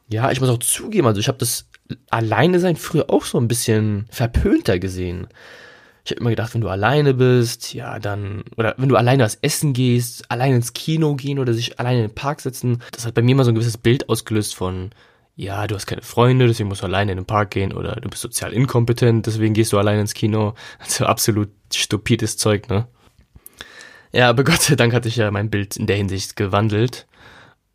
ja, 0.08 0.30
ich 0.30 0.40
muss 0.40 0.50
auch 0.50 0.58
zugeben, 0.58 1.06
also 1.06 1.20
ich 1.20 1.28
habe 1.28 1.38
das 1.38 1.68
alleine 2.10 2.60
sein 2.60 2.76
früher 2.76 3.10
auch 3.10 3.24
so 3.24 3.38
ein 3.38 3.48
bisschen 3.48 4.06
verpönter 4.10 4.78
gesehen. 4.78 5.26
Ich 6.04 6.10
habe 6.10 6.20
immer 6.20 6.30
gedacht, 6.30 6.54
wenn 6.54 6.62
du 6.62 6.68
alleine 6.68 7.14
bist, 7.14 7.74
ja, 7.74 7.98
dann, 7.98 8.42
oder 8.56 8.74
wenn 8.76 8.88
du 8.88 8.96
alleine 8.96 9.22
was 9.22 9.36
essen 9.36 9.72
gehst, 9.72 10.30
alleine 10.30 10.56
ins 10.56 10.72
Kino 10.72 11.14
gehen 11.14 11.38
oder 11.38 11.54
sich 11.54 11.78
alleine 11.78 12.02
in 12.02 12.08
den 12.08 12.14
Park 12.14 12.40
setzen, 12.40 12.82
das 12.90 13.06
hat 13.06 13.14
bei 13.14 13.22
mir 13.22 13.32
immer 13.32 13.44
so 13.44 13.52
ein 13.52 13.54
gewisses 13.54 13.78
Bild 13.78 14.08
ausgelöst 14.08 14.54
von, 14.54 14.90
ja, 15.42 15.66
du 15.66 15.74
hast 15.74 15.86
keine 15.86 16.02
Freunde, 16.02 16.46
deswegen 16.46 16.68
musst 16.68 16.82
du 16.82 16.86
alleine 16.86 17.12
in 17.12 17.18
den 17.18 17.26
Park 17.26 17.50
gehen 17.50 17.72
oder 17.72 17.96
du 17.96 18.08
bist 18.08 18.22
sozial 18.22 18.52
inkompetent, 18.52 19.26
deswegen 19.26 19.54
gehst 19.54 19.72
du 19.72 19.78
alleine 19.78 20.00
ins 20.00 20.14
Kino. 20.14 20.54
Also 20.78 21.06
absolut 21.06 21.50
stupides 21.72 22.36
Zeug, 22.36 22.68
ne? 22.68 22.86
Ja, 24.12 24.28
aber 24.28 24.44
Gott 24.44 24.62
sei 24.62 24.76
Dank 24.76 24.92
hatte 24.92 25.08
ich 25.08 25.16
ja 25.16 25.30
mein 25.30 25.50
Bild 25.50 25.76
in 25.76 25.86
der 25.86 25.96
Hinsicht 25.96 26.36
gewandelt. 26.36 27.06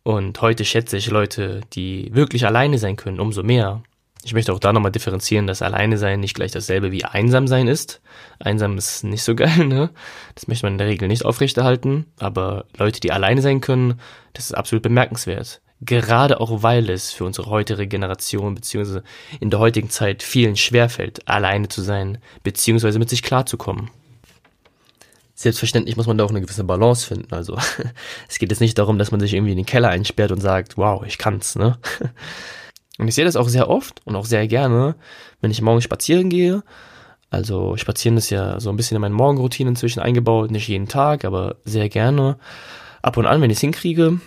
Und 0.02 0.40
heute 0.40 0.64
schätze 0.64 0.96
ich 0.96 1.10
Leute, 1.10 1.60
die 1.74 2.10
wirklich 2.14 2.46
alleine 2.46 2.78
sein 2.78 2.96
können, 2.96 3.20
umso 3.20 3.42
mehr. 3.42 3.82
Ich 4.24 4.32
möchte 4.32 4.52
auch 4.52 4.58
da 4.58 4.72
nochmal 4.72 4.92
differenzieren, 4.92 5.46
dass 5.46 5.62
alleine 5.62 5.98
sein 5.98 6.20
nicht 6.20 6.34
gleich 6.34 6.50
dasselbe 6.50 6.90
wie 6.90 7.04
einsam 7.04 7.46
sein 7.46 7.68
ist. 7.68 8.00
Einsam 8.38 8.78
ist 8.78 9.04
nicht 9.04 9.22
so 9.22 9.34
geil, 9.36 9.66
ne? 9.66 9.90
Das 10.34 10.48
möchte 10.48 10.64
man 10.64 10.74
in 10.74 10.78
der 10.78 10.86
Regel 10.86 11.08
nicht 11.08 11.26
aufrechterhalten. 11.26 12.06
Aber 12.18 12.64
Leute, 12.78 13.00
die 13.00 13.12
alleine 13.12 13.42
sein 13.42 13.60
können, 13.60 14.00
das 14.32 14.46
ist 14.46 14.54
absolut 14.54 14.82
bemerkenswert. 14.82 15.60
Gerade 15.80 16.40
auch, 16.40 16.62
weil 16.62 16.90
es 16.90 17.12
für 17.12 17.24
unsere 17.24 17.48
heutige 17.50 17.86
Generation 17.86 18.54
beziehungsweise 18.56 19.04
in 19.38 19.50
der 19.50 19.60
heutigen 19.60 19.90
Zeit 19.90 20.22
vielen 20.22 20.56
schwerfällt, 20.56 21.28
alleine 21.28 21.68
zu 21.68 21.82
sein, 21.82 22.18
beziehungsweise 22.42 22.98
mit 22.98 23.08
sich 23.08 23.22
klarzukommen. 23.22 23.90
Selbstverständlich 25.34 25.96
muss 25.96 26.08
man 26.08 26.18
da 26.18 26.24
auch 26.24 26.30
eine 26.30 26.40
gewisse 26.40 26.64
Balance 26.64 27.06
finden. 27.06 27.32
Also 27.32 27.56
es 28.28 28.40
geht 28.40 28.50
jetzt 28.50 28.60
nicht 28.60 28.76
darum, 28.76 28.98
dass 28.98 29.12
man 29.12 29.20
sich 29.20 29.34
irgendwie 29.34 29.52
in 29.52 29.56
den 29.56 29.66
Keller 29.66 29.88
einsperrt 29.88 30.32
und 30.32 30.40
sagt, 30.40 30.76
wow, 30.76 31.04
ich 31.06 31.16
kann's, 31.16 31.54
ne? 31.54 31.78
Und 32.98 33.06
ich 33.06 33.14
sehe 33.14 33.24
das 33.24 33.36
auch 33.36 33.48
sehr 33.48 33.70
oft 33.70 34.04
und 34.06 34.16
auch 34.16 34.24
sehr 34.24 34.48
gerne, 34.48 34.96
wenn 35.40 35.52
ich 35.52 35.62
morgens 35.62 35.84
spazieren 35.84 36.30
gehe. 36.30 36.64
Also 37.30 37.76
spazieren 37.76 38.16
ist 38.16 38.30
ja 38.30 38.58
so 38.58 38.70
ein 38.70 38.76
bisschen 38.76 38.96
in 38.96 39.00
meine 39.00 39.14
Morgenroutine 39.14 39.70
inzwischen 39.70 40.00
eingebaut, 40.00 40.50
nicht 40.50 40.66
jeden 40.66 40.88
Tag, 40.88 41.24
aber 41.24 41.56
sehr 41.64 41.88
gerne. 41.88 42.38
Ab 43.00 43.16
und 43.16 43.26
an, 43.26 43.40
wenn 43.40 43.50
ich 43.50 43.58
es 43.58 43.60
hinkriege. 43.60 44.20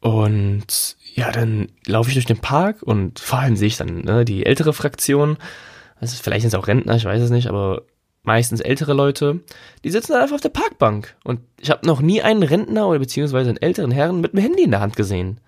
Und 0.00 0.96
ja, 1.14 1.32
dann 1.32 1.68
laufe 1.86 2.08
ich 2.08 2.14
durch 2.14 2.26
den 2.26 2.38
Park 2.38 2.82
und 2.82 3.18
vor 3.18 3.40
allem 3.40 3.56
sehe 3.56 3.68
ich 3.68 3.76
dann 3.76 4.02
ne, 4.02 4.24
die 4.24 4.46
ältere 4.46 4.72
Fraktion. 4.72 5.36
Also 6.00 6.16
vielleicht 6.22 6.42
sind 6.42 6.54
es 6.54 6.54
auch 6.54 6.68
Rentner, 6.68 6.96
ich 6.96 7.04
weiß 7.04 7.20
es 7.20 7.30
nicht, 7.30 7.48
aber 7.48 7.82
meistens 8.22 8.60
ältere 8.60 8.92
Leute, 8.92 9.40
die 9.84 9.90
sitzen 9.90 10.12
dann 10.12 10.22
einfach 10.22 10.36
auf 10.36 10.40
der 10.40 10.50
Parkbank. 10.50 11.16
Und 11.24 11.40
ich 11.60 11.70
habe 11.70 11.86
noch 11.86 12.00
nie 12.00 12.22
einen 12.22 12.42
Rentner 12.42 12.86
oder 12.86 13.00
beziehungsweise 13.00 13.48
einen 13.48 13.62
älteren 13.62 13.90
Herrn 13.90 14.20
mit 14.20 14.34
einem 14.34 14.42
Handy 14.42 14.62
in 14.62 14.70
der 14.70 14.80
Hand 14.80 14.96
gesehen. 14.96 15.40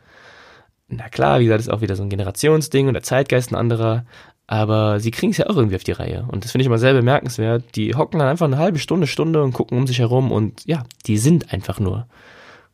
Na 0.89 1.09
klar, 1.09 1.39
wie 1.39 1.45
gesagt, 1.45 1.61
ist 1.61 1.71
auch 1.71 1.83
wieder 1.83 1.95
so 1.95 2.03
ein 2.03 2.09
Generationsding 2.09 2.89
und 2.89 2.95
der 2.95 3.05
Zeitgeist 3.05 3.53
ein 3.53 3.57
anderer. 3.57 4.05
Aber 4.49 4.99
sie 4.99 5.13
kriegen 5.13 5.31
es 5.31 5.39
ja 5.39 5.47
auch 5.47 5.57
irgendwie 5.57 5.77
auf 5.77 5.85
die 5.85 5.93
Reihe. 5.93 6.27
Und 6.27 6.45
das 6.45 6.51
finde 6.51 6.63
ich 6.63 6.67
immer 6.67 6.79
sehr 6.79 6.93
bemerkenswert. 6.93 7.77
Die 7.77 7.95
hocken 7.95 8.19
dann 8.19 8.27
einfach 8.27 8.47
eine 8.47 8.59
halbe 8.59 8.81
Stunde, 8.81 9.07
Stunde 9.07 9.45
und 9.45 9.53
gucken 9.53 9.79
um 9.79 9.87
sich 9.87 10.01
herum 10.01 10.33
und 10.33 10.67
ja, 10.67 10.83
die 11.07 11.19
sind 11.19 11.53
einfach 11.53 11.79
nur. 11.79 12.09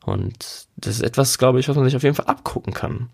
Und 0.07 0.67
das 0.77 0.95
ist 0.95 1.01
etwas, 1.01 1.37
glaube 1.37 1.59
ich, 1.59 1.67
was 1.67 1.75
man 1.75 1.83
sich 1.83 1.95
auf 1.95 2.03
jeden 2.03 2.15
Fall 2.15 2.27
abgucken 2.27 2.73
kann. 2.73 3.09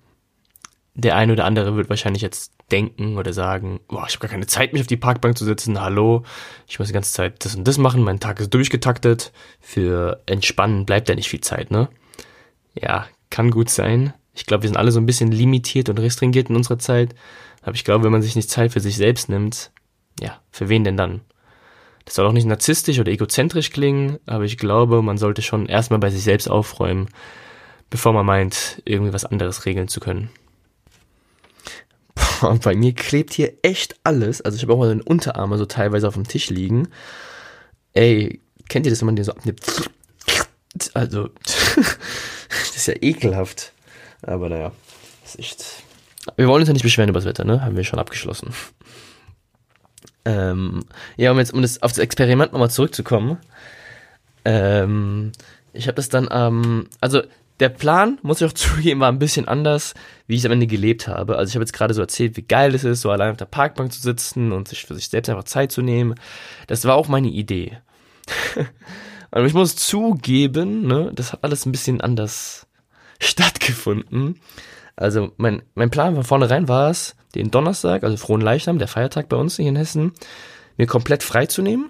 Der 0.93 1.15
eine 1.15 1.33
oder 1.33 1.45
andere 1.45 1.75
wird 1.75 1.89
wahrscheinlich 1.89 2.21
jetzt 2.21 2.53
denken 2.71 3.17
oder 3.17 3.33
sagen, 3.33 3.79
boah, 3.87 4.05
ich 4.07 4.13
habe 4.13 4.27
gar 4.27 4.31
keine 4.31 4.45
Zeit, 4.45 4.73
mich 4.73 4.81
auf 4.83 4.87
die 4.87 4.95
Parkbank 4.95 5.35
zu 5.35 5.43
sitzen. 5.43 5.81
Hallo, 5.81 6.23
ich 6.67 6.77
muss 6.77 6.89
die 6.89 6.93
ganze 6.93 7.11
Zeit 7.11 7.43
das 7.43 7.55
und 7.55 7.67
das 7.67 7.79
machen. 7.79 8.03
Mein 8.03 8.19
Tag 8.19 8.39
ist 8.39 8.53
durchgetaktet. 8.53 9.33
Für 9.59 10.21
Entspannen 10.27 10.85
bleibt 10.85 11.09
ja 11.09 11.15
nicht 11.15 11.29
viel 11.29 11.41
Zeit, 11.41 11.71
ne? 11.71 11.89
Ja, 12.75 13.07
kann 13.31 13.49
gut 13.49 13.71
sein. 13.71 14.13
Ich 14.35 14.45
glaube, 14.45 14.61
wir 14.61 14.69
sind 14.69 14.77
alle 14.77 14.91
so 14.91 14.99
ein 14.99 15.07
bisschen 15.07 15.31
limitiert 15.31 15.89
und 15.89 15.99
restringiert 15.99 16.51
in 16.51 16.55
unserer 16.55 16.77
Zeit. 16.77 17.15
Aber 17.63 17.73
ich 17.73 17.83
glaube, 17.83 18.03
wenn 18.03 18.11
man 18.11 18.21
sich 18.21 18.35
nicht 18.35 18.51
Zeit 18.51 18.71
für 18.71 18.81
sich 18.81 18.97
selbst 18.97 19.29
nimmt, 19.29 19.71
ja, 20.19 20.39
für 20.51 20.69
wen 20.69 20.83
denn 20.83 20.97
dann? 20.97 21.21
Das 22.05 22.15
soll 22.15 22.25
auch 22.25 22.33
nicht 22.33 22.45
narzisstisch 22.45 22.99
oder 22.99 23.11
egozentrisch 23.11 23.71
klingen, 23.71 24.19
aber 24.25 24.43
ich 24.43 24.57
glaube, 24.57 25.01
man 25.01 25.17
sollte 25.17 25.41
schon 25.41 25.67
erstmal 25.67 25.99
bei 25.99 26.09
sich 26.09 26.23
selbst 26.23 26.49
aufräumen, 26.49 27.07
bevor 27.89 28.13
man 28.13 28.25
meint, 28.25 28.81
irgendwie 28.85 29.13
was 29.13 29.25
anderes 29.25 29.65
regeln 29.65 29.87
zu 29.87 29.99
können. 29.99 30.29
Boah, 32.15 32.55
bei 32.55 32.75
mir 32.75 32.93
klebt 32.93 33.33
hier 33.33 33.53
echt 33.61 33.95
alles. 34.03 34.41
Also 34.41 34.57
ich 34.57 34.63
habe 34.63 34.73
auch 34.73 34.79
mal 34.79 34.89
den 34.89 35.01
Unterarme 35.01 35.57
so 35.57 35.65
teilweise 35.65 36.07
auf 36.07 36.15
dem 36.15 36.27
Tisch 36.27 36.49
liegen. 36.49 36.89
Ey, 37.93 38.41
kennt 38.69 38.85
ihr 38.85 38.91
das, 38.91 39.01
wenn 39.01 39.07
man 39.07 39.15
den 39.15 39.25
so 39.25 39.31
abnimmt? 39.31 39.61
Also, 40.93 41.29
das 41.75 42.75
ist 42.75 42.87
ja 42.87 42.95
ekelhaft. 42.99 43.71
Aber 44.23 44.49
naja, 44.49 44.71
ist 45.23 45.39
echt. 45.39 45.65
Wir 46.35 46.47
wollen 46.47 46.61
uns 46.61 46.67
ja 46.67 46.73
nicht 46.73 46.83
beschweren 46.83 47.09
über 47.09 47.19
das 47.19 47.27
Wetter, 47.27 47.43
ne? 47.43 47.61
Haben 47.61 47.75
wir 47.75 47.83
schon 47.83 47.99
abgeschlossen. 47.99 48.53
Ähm, 50.25 50.85
ja, 51.17 51.31
um 51.31 51.39
jetzt 51.39 51.53
um 51.53 51.61
das, 51.61 51.81
auf 51.81 51.91
das 51.91 51.99
Experiment 51.99 52.53
nochmal 52.53 52.69
zurückzukommen. 52.69 53.37
Ähm, 54.45 55.31
ich 55.73 55.87
habe 55.87 55.95
das 55.95 56.09
dann, 56.09 56.27
ähm, 56.31 56.87
also 57.01 57.21
der 57.59 57.69
Plan, 57.69 58.19
muss 58.21 58.41
ich 58.41 58.47
auch 58.47 58.53
zugeben, 58.53 58.99
war 58.99 59.11
ein 59.11 59.19
bisschen 59.19 59.47
anders, 59.47 59.93
wie 60.27 60.35
ich 60.35 60.41
es 60.41 60.45
am 60.45 60.51
Ende 60.51 60.67
gelebt 60.67 61.07
habe. 61.07 61.37
Also 61.37 61.49
ich 61.49 61.55
habe 61.55 61.63
jetzt 61.63 61.73
gerade 61.73 61.93
so 61.93 62.01
erzählt, 62.01 62.37
wie 62.37 62.43
geil 62.43 62.73
es 62.75 62.83
ist, 62.83 63.01
so 63.01 63.11
allein 63.11 63.31
auf 63.31 63.37
der 63.37 63.45
Parkbank 63.45 63.91
zu 63.91 64.01
sitzen 64.01 64.51
und 64.51 64.67
sich 64.67 64.85
für 64.85 64.95
sich 64.95 65.09
selbst 65.09 65.29
einfach 65.29 65.43
Zeit 65.43 65.71
zu 65.71 65.81
nehmen. 65.81 66.15
Das 66.67 66.85
war 66.85 66.95
auch 66.95 67.07
meine 67.07 67.29
Idee. 67.29 67.77
Und 69.31 69.47
ich 69.47 69.55
muss 69.55 69.75
zugeben, 69.75 70.85
ne, 70.85 71.11
das 71.15 71.33
hat 71.33 71.43
alles 71.43 71.65
ein 71.65 71.71
bisschen 71.71 72.01
anders 72.01 72.67
stattgefunden. 73.19 74.39
Also 74.95 75.31
mein, 75.37 75.63
mein 75.75 75.89
Plan 75.89 76.15
von 76.15 76.23
vornherein 76.23 76.67
war 76.67 76.89
es, 76.89 77.15
den 77.35 77.51
Donnerstag, 77.51 78.03
also 78.03 78.17
Frohen 78.17 78.41
Leichnam, 78.41 78.77
der 78.77 78.87
Feiertag 78.87 79.29
bei 79.29 79.37
uns 79.37 79.55
hier 79.55 79.67
in 79.67 79.75
Hessen, 79.75 80.13
mir 80.77 80.87
komplett 80.87 81.23
frei 81.23 81.45
zu 81.45 81.61
nehmen. 81.61 81.89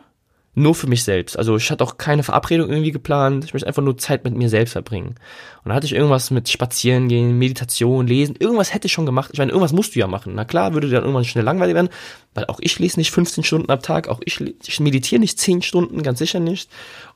Nur 0.56 0.76
für 0.76 0.86
mich 0.86 1.04
selbst. 1.04 1.36
Also 1.36 1.58
ich 1.58 1.72
hatte 1.72 1.84
auch 1.84 1.98
keine 1.98 2.22
Verabredung 2.22 2.70
irgendwie 2.70 2.92
geplant. 2.92 3.44
Ich 3.44 3.54
möchte 3.54 3.66
einfach 3.66 3.82
nur 3.82 3.98
Zeit 3.98 4.24
mit 4.24 4.36
mir 4.36 4.50
selbst 4.50 4.74
verbringen. 4.74 5.16
Und 5.64 5.70
da 5.70 5.74
hatte 5.74 5.88
ich 5.88 5.94
irgendwas 5.94 6.30
mit 6.30 6.48
Spazieren 6.48 7.08
gehen, 7.08 7.40
Meditation, 7.40 8.06
Lesen. 8.06 8.36
Irgendwas 8.38 8.72
hätte 8.72 8.86
ich 8.86 8.94
schon 8.94 9.08
gemacht. 9.08 9.32
Ich 9.34 9.40
meine, 9.40 9.50
irgendwas 9.50 9.74
musst 9.74 9.96
du 9.96 10.00
ja 10.00 10.06
machen. 10.06 10.34
Na 10.36 10.46
klar, 10.46 10.76
würde 10.76 10.90
dann 10.90 11.02
irgendwann 11.02 11.26
schnell 11.26 11.44
langweilig 11.44 11.74
werden, 11.74 11.90
weil 12.36 12.46
auch 12.46 12.60
ich 12.62 12.78
lese 12.78 13.00
nicht 13.00 13.10
15 13.10 13.44
Stunden 13.44 13.72
am 13.72 13.82
Tag. 13.82 14.08
Auch 14.10 14.20
ich, 14.26 14.40
ich 14.42 14.80
meditiere 14.80 15.20
nicht 15.20 15.40
10 15.40 15.64
Stunden, 15.64 16.04
ganz 16.04 16.20
sicher 16.20 16.40
nicht. 16.40 16.70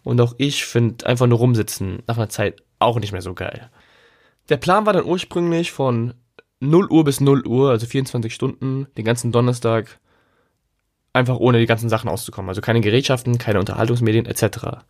Und 0.03 0.19
auch 0.19 0.33
ich 0.39 0.65
finde 0.65 1.05
einfach 1.05 1.27
nur 1.27 1.37
rumsitzen 1.37 2.01
nach 2.07 2.17
einer 2.17 2.29
Zeit 2.29 2.63
auch 2.79 2.99
nicht 2.99 3.11
mehr 3.11 3.21
so 3.21 3.35
geil. 3.35 3.69
Der 4.49 4.57
Plan 4.57 4.85
war 4.85 4.93
dann 4.93 5.05
ursprünglich 5.05 5.71
von 5.71 6.13
0 6.59 6.87
Uhr 6.89 7.03
bis 7.03 7.19
0 7.19 7.45
Uhr, 7.45 7.69
also 7.69 7.85
24 7.85 8.33
Stunden, 8.33 8.87
den 8.97 9.05
ganzen 9.05 9.31
Donnerstag, 9.31 9.99
einfach 11.13 11.37
ohne 11.37 11.59
die 11.59 11.65
ganzen 11.65 11.89
Sachen 11.89 12.09
auszukommen. 12.09 12.49
Also 12.49 12.61
keine 12.61 12.81
Gerätschaften, 12.81 13.37
keine 13.37 13.59
Unterhaltungsmedien 13.59 14.25
etc. 14.25 14.85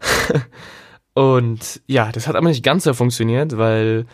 und 1.14 1.82
ja, 1.86 2.10
das 2.12 2.26
hat 2.26 2.36
aber 2.36 2.48
nicht 2.48 2.64
ganz 2.64 2.84
so 2.84 2.94
funktioniert, 2.94 3.56
weil 3.56 4.06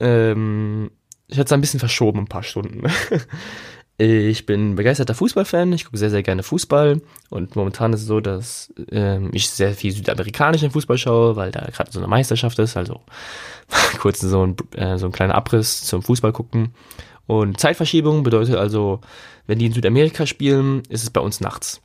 ähm, 0.00 0.90
ich 1.28 1.38
hatte 1.38 1.46
es 1.46 1.52
ein 1.52 1.60
bisschen 1.60 1.80
verschoben, 1.80 2.20
ein 2.20 2.28
paar 2.28 2.42
Stunden. 2.42 2.82
Ich 3.96 4.44
bin 4.44 4.74
begeisterter 4.74 5.14
Fußballfan, 5.14 5.72
ich 5.72 5.84
gucke 5.84 5.98
sehr, 5.98 6.10
sehr 6.10 6.24
gerne 6.24 6.42
Fußball 6.42 7.00
und 7.30 7.54
momentan 7.54 7.92
ist 7.92 8.00
es 8.00 8.06
so, 8.08 8.18
dass 8.18 8.74
ähm, 8.90 9.30
ich 9.32 9.48
sehr 9.48 9.72
viel 9.74 9.92
südamerikanischen 9.92 10.72
Fußball 10.72 10.98
schaue, 10.98 11.36
weil 11.36 11.52
da 11.52 11.60
gerade 11.60 11.92
so 11.92 12.00
eine 12.00 12.08
Meisterschaft 12.08 12.58
ist, 12.58 12.76
also 12.76 13.02
kurz 14.00 14.20
so 14.20 14.44
ein, 14.44 14.56
äh, 14.74 14.98
so 14.98 15.06
ein 15.06 15.12
kleiner 15.12 15.36
Abriss 15.36 15.84
zum 15.84 16.02
Fußball 16.02 16.32
gucken. 16.32 16.74
Und 17.28 17.60
Zeitverschiebung 17.60 18.24
bedeutet 18.24 18.56
also, 18.56 19.00
wenn 19.46 19.60
die 19.60 19.66
in 19.66 19.72
Südamerika 19.72 20.26
spielen, 20.26 20.82
ist 20.88 21.04
es 21.04 21.10
bei 21.10 21.20
uns 21.20 21.40
nachts. 21.40 21.80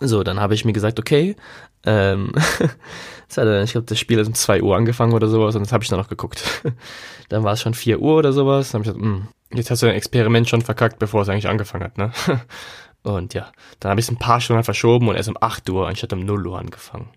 So, 0.00 0.22
dann 0.22 0.38
habe 0.38 0.54
ich 0.54 0.66
mir 0.66 0.74
gesagt, 0.74 1.00
okay, 1.00 1.36
ähm, 1.84 2.32
ich 3.28 3.34
glaube, 3.34 3.86
das 3.86 3.98
Spiel 3.98 4.20
hat 4.20 4.26
um 4.26 4.34
2 4.34 4.62
Uhr 4.62 4.76
angefangen 4.76 5.14
oder 5.14 5.28
sowas 5.28 5.54
und 5.56 5.62
das 5.62 5.72
habe 5.72 5.82
ich 5.82 5.88
dann 5.88 5.98
noch 5.98 6.08
geguckt. 6.08 6.44
dann 7.30 7.44
war 7.44 7.54
es 7.54 7.62
schon 7.62 7.72
4 7.72 7.98
Uhr 7.98 8.16
oder 8.16 8.34
sowas, 8.34 8.70
dann 8.70 8.80
habe 8.80 8.90
ich 8.90 8.94
gesagt, 8.94 9.04
mh, 9.04 9.16
hm, 9.16 9.28
jetzt 9.52 9.70
hast 9.70 9.82
du 9.82 9.86
dein 9.86 9.96
Experiment 9.96 10.48
schon 10.48 10.62
verkackt, 10.62 10.98
bevor 10.98 11.22
es 11.22 11.28
eigentlich 11.28 11.48
angefangen 11.48 11.84
hat, 11.84 11.98
ne? 11.98 12.12
Und 13.02 13.32
ja, 13.34 13.50
dann 13.80 13.90
habe 13.90 14.00
ich 14.00 14.06
es 14.06 14.10
ein 14.10 14.18
paar 14.18 14.40
Stunden 14.40 14.64
verschoben 14.64 15.08
und 15.08 15.14
erst 15.14 15.28
um 15.28 15.36
8 15.40 15.70
Uhr 15.70 15.86
anstatt 15.86 16.12
um 16.12 16.20
0 16.20 16.46
Uhr 16.46 16.58
angefangen. 16.58 17.08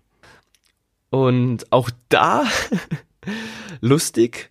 Und 1.10 1.70
auch 1.70 1.90
da 2.08 2.44
lustig, 3.80 4.48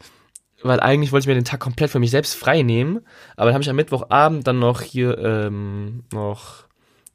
weil 0.62 0.80
eigentlich 0.80 1.12
wollte 1.12 1.24
ich 1.24 1.28
mir 1.28 1.34
den 1.34 1.46
Tag 1.46 1.60
komplett 1.60 1.90
für 1.90 2.00
mich 2.00 2.12
selbst 2.12 2.36
frei 2.36 2.62
nehmen, 2.62 3.00
aber 3.36 3.46
dann 3.46 3.54
habe 3.54 3.64
ich 3.64 3.70
am 3.70 3.76
Mittwochabend 3.76 4.46
dann 4.46 4.60
noch 4.60 4.82
hier 4.82 5.18
ähm, 5.18 6.04
noch 6.12 6.66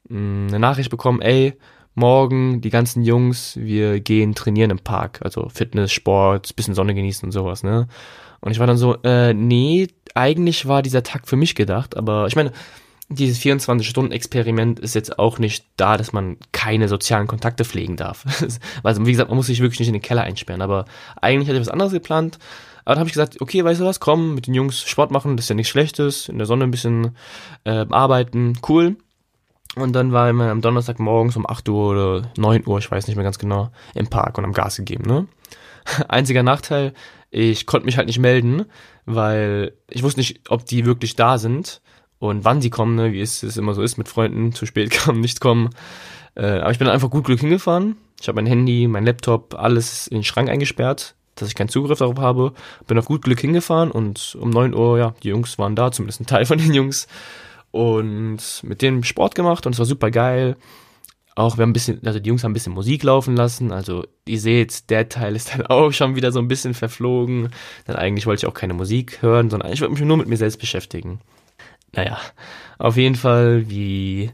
mh, 0.09 0.19
hm, 0.19 0.47
eine 0.49 0.59
Nachricht 0.59 0.91
bekommen, 0.91 1.21
ey, 1.21 1.57
morgen 1.95 2.61
die 2.61 2.71
ganzen 2.71 3.03
Jungs, 3.03 3.57
wir 3.57 4.01
gehen 4.01 4.35
trainieren 4.35 4.71
im 4.71 4.81
Park, 4.81 5.21
also 5.23 5.49
Fitness, 5.49 5.93
Sport, 5.93 6.57
bisschen 6.57 6.75
Sonne 6.75 6.95
genießen 6.95 7.27
und 7.27 7.33
sowas, 7.33 7.63
ne? 7.63 7.87
Und 8.41 8.53
ich 8.53 8.59
war 8.59 8.67
dann 8.67 8.77
so, 8.77 8.97
äh, 9.03 9.35
nee, 9.35 9.89
eigentlich 10.15 10.67
war 10.67 10.83
dieser 10.83 11.03
Tag 11.03 11.29
für 11.29 11.37
mich 11.37 11.55
gedacht, 11.55 11.97
aber 11.97 12.27
ich 12.27 12.37
meine, 12.37 12.53
dieses 13.09 13.39
24-Stunden-Experiment 13.41 14.81
ist 14.81 14.95
jetzt 14.95 15.19
auch 15.19 15.39
nicht 15.39 15.67
da, 15.77 15.97
dass 15.97 16.13
man 16.13 16.39
keine 16.53 16.89
sozialen 16.89 17.29
Kontakte 17.29 17.65
pflegen 17.65 17.97
darf. 17.97 18.25
also, 18.83 19.07
wie 19.07 19.13
gesagt, 19.13 19.31
man 19.31 19.37
muss 19.37 19.47
sich 19.47 19.61
wirklich 19.61 19.79
nicht 19.79 19.89
in 19.89 19.95
den 19.95 20.03
Keller 20.03 20.23
einsperren, 20.23 20.63
aber 20.63 20.87
eigentlich 21.21 21.49
hatte 21.49 21.57
ich 21.57 21.67
was 21.67 21.73
anderes 21.73 21.93
geplant. 21.93 22.39
Aber 22.85 22.95
dann 22.95 23.01
habe 23.01 23.09
ich 23.09 23.15
gesagt, 23.15 23.41
okay, 23.41 23.65
weißt 23.65 23.81
du 23.81 23.85
was, 23.85 24.01
komm, 24.01 24.35
mit 24.35 24.47
den 24.47 24.55
Jungs 24.55 24.83
Sport 24.83 25.11
machen, 25.11 25.37
das 25.37 25.47
ist 25.47 25.49
ja 25.51 25.55
nichts 25.55 25.71
Schlechtes, 25.71 26.29
in 26.29 26.39
der 26.39 26.47
Sonne 26.47 26.65
ein 26.65 26.71
bisschen 26.71 27.17
äh, 27.65 27.85
arbeiten, 27.91 28.59
cool. 28.69 28.97
Und 29.75 29.93
dann 29.93 30.13
war 30.13 30.31
immer 30.31 30.51
am 30.51 30.63
Donnerstag 30.63 30.99
morgens 30.99 31.37
um 31.37 31.49
8 31.49 31.69
Uhr 31.69 31.91
oder 31.91 32.31
9 32.37 32.67
Uhr, 32.67 32.79
ich 32.79 32.91
weiß 32.91 33.07
nicht 33.07 33.17
mehr 33.17 33.25
ganz 33.25 33.39
genau, 33.39 33.71
im 33.95 34.07
Park 34.07 34.39
und 34.39 34.45
am 34.45 34.53
Gas 34.53 34.77
gegeben, 34.77 35.05
ne? 35.05 35.27
Einziger 36.09 36.43
Nachteil, 36.43 36.93
ich 37.31 37.67
konnte 37.67 37.87
mich 37.87 37.97
halt 37.97 38.07
nicht 38.07 38.19
melden, 38.19 38.67
weil 39.05 39.73
ich 39.89 40.03
wusste 40.03 40.21
nicht, 40.21 40.41
ob 40.49 40.67
die 40.67 40.85
wirklich 40.85 41.17
da 41.17 41.39
sind. 41.39 41.81
und 42.19 42.45
wann 42.45 42.63
sie 42.63 42.71
kommen, 42.71 42.95
ne, 42.95 43.13
wie 43.13 43.21
es, 43.21 43.43
es 43.43 43.59
immer 43.59 43.75
so 43.75 43.83
ist 43.83 43.99
mit 43.99 44.09
Freunden, 44.09 44.53
zu 44.53 44.65
spät 44.65 44.91
kommen, 45.05 45.21
nicht 45.21 45.41
kommen. 45.41 45.71
Äh, 46.35 46.61
aber 46.61 46.71
ich 46.71 46.79
bin 46.79 46.89
einfach 46.89 47.11
gut 47.11 47.25
Glück 47.25 47.41
hingefahren. 47.41 47.97
Ich 48.21 48.29
habe 48.29 48.37
mein 48.37 48.47
Handy, 48.47 48.89
mein 48.89 49.05
Laptop, 49.05 49.55
alles 49.59 50.07
in 50.07 50.19
den 50.19 50.25
Schrank 50.25 50.49
eingesperrt, 50.49 51.15
dass 51.35 51.49
ich 51.49 51.55
keinen 51.55 51.69
Zugriff 51.69 51.99
darauf 51.99 52.19
habe. 52.19 52.55
Bin 52.87 52.99
auf 52.99 53.05
gut 53.05 53.23
Glück 53.23 53.41
hingefahren 53.41 53.91
und 53.91 54.37
um 54.41 54.51
neun 54.51 54.75
Uhr, 54.75 54.99
ja, 54.99 55.15
die 55.23 55.29
Jungs 55.29 55.59
waren 55.59 55.77
da, 55.77 55.93
zumindest 55.93 56.21
ein 56.21 56.27
Teil 56.27 56.47
von 56.47 56.59
den 56.59 56.73
Jungs. 56.73 57.07
Und 57.71 58.63
mit 58.63 58.81
denen 58.81 59.05
Sport 59.05 59.35
gemacht 59.35 59.67
und 59.67 59.75
es 59.75 59.79
war 59.79 59.87
super 59.87 60.11
geil. 60.11 60.57
Auch 61.37 61.59
wir 61.59 61.63
haben 61.63 61.71
ein 61.71 61.75
bisschen, 61.75 62.01
also 62.07 62.19
die 62.19 62.29
Jungs 62.29 62.43
haben 62.43 62.53
ein 62.53 62.55
bisschen 62.55 62.73
Musik 62.73 63.03
laufen 63.03 63.37
lassen. 63.37 63.71
Also 63.71 64.07
ihr 64.27 64.41
seht, 64.41 64.89
der 64.89 65.11
Teil 65.11 65.37
ist 65.37 65.53
dann 65.53 65.67
auch 65.67 65.93
schon 65.93 66.17
wieder 66.17 66.33
so 66.33 66.41
ein 66.41 66.49
bisschen 66.49 66.73
verflogen. 66.73 67.51
Denn 67.87 67.95
eigentlich 67.95 68.27
wollte 68.27 68.41
ich 68.41 68.51
auch 68.51 68.55
keine 68.55 68.73
Musik 68.73 69.21
hören, 69.21 69.51
sondern 69.51 69.71
ich 69.71 69.83
wollte 69.83 69.93
mich 69.93 70.03
nur 70.03 70.17
mit 70.17 70.29
mir 70.29 70.39
selbst 70.39 70.59
beschäftigen. 70.59 71.21
Naja, 71.93 72.19
auf 72.79 72.97
jeden 72.97 73.17
Fall, 73.17 73.69
wie, 73.69 74.33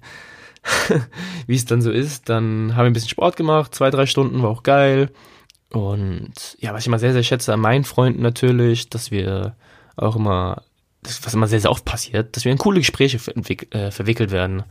wie 1.48 1.56
es 1.56 1.64
dann 1.64 1.82
so 1.82 1.90
ist, 1.90 2.28
dann 2.28 2.76
haben 2.76 2.84
wir 2.84 2.90
ein 2.90 2.92
bisschen 2.92 3.08
Sport 3.08 3.36
gemacht, 3.36 3.74
zwei, 3.74 3.90
drei 3.90 4.06
Stunden, 4.06 4.42
war 4.42 4.50
auch 4.50 4.62
geil. 4.62 5.10
Und 5.70 6.56
ja, 6.60 6.72
was 6.72 6.82
ich 6.82 6.86
immer 6.86 7.00
sehr, 7.00 7.12
sehr 7.12 7.24
schätze 7.24 7.52
an 7.52 7.60
meinen 7.60 7.84
Freunden 7.84 8.22
natürlich, 8.22 8.90
dass 8.90 9.10
wir 9.10 9.56
auch 9.96 10.14
immer, 10.14 10.62
das, 11.02 11.24
was 11.24 11.34
immer 11.34 11.48
sehr, 11.48 11.60
sehr 11.60 11.70
oft 11.70 11.84
passiert, 11.84 12.36
dass 12.36 12.44
wir 12.44 12.52
in 12.52 12.58
coole 12.58 12.78
Gespräche 12.78 13.18
äh, 13.70 13.90
verwickelt 13.90 14.30
werden. 14.30 14.62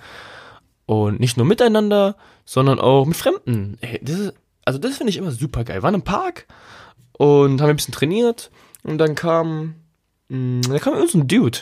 Und 0.85 1.19
nicht 1.19 1.37
nur 1.37 1.45
miteinander, 1.45 2.15
sondern 2.45 2.79
auch 2.79 3.05
mit 3.05 3.15
Fremden. 3.15 3.77
Ey, 3.81 3.99
das 4.01 4.19
ist, 4.19 4.33
also 4.65 4.79
das 4.79 4.97
finde 4.97 5.11
ich 5.11 5.17
immer 5.17 5.31
super 5.31 5.63
geil. 5.63 5.77
Wir 5.77 5.83
waren 5.83 5.95
im 5.95 6.01
Park 6.01 6.47
und 7.17 7.61
haben 7.61 7.69
ein 7.69 7.75
bisschen 7.75 7.93
trainiert 7.93 8.51
und 8.83 8.97
dann 8.97 9.15
kam, 9.15 9.75
mh, 10.29 10.61
da 10.69 10.79
kam 10.79 10.93
irgendein 10.93 11.21
so 11.21 11.23
Dude 11.23 11.59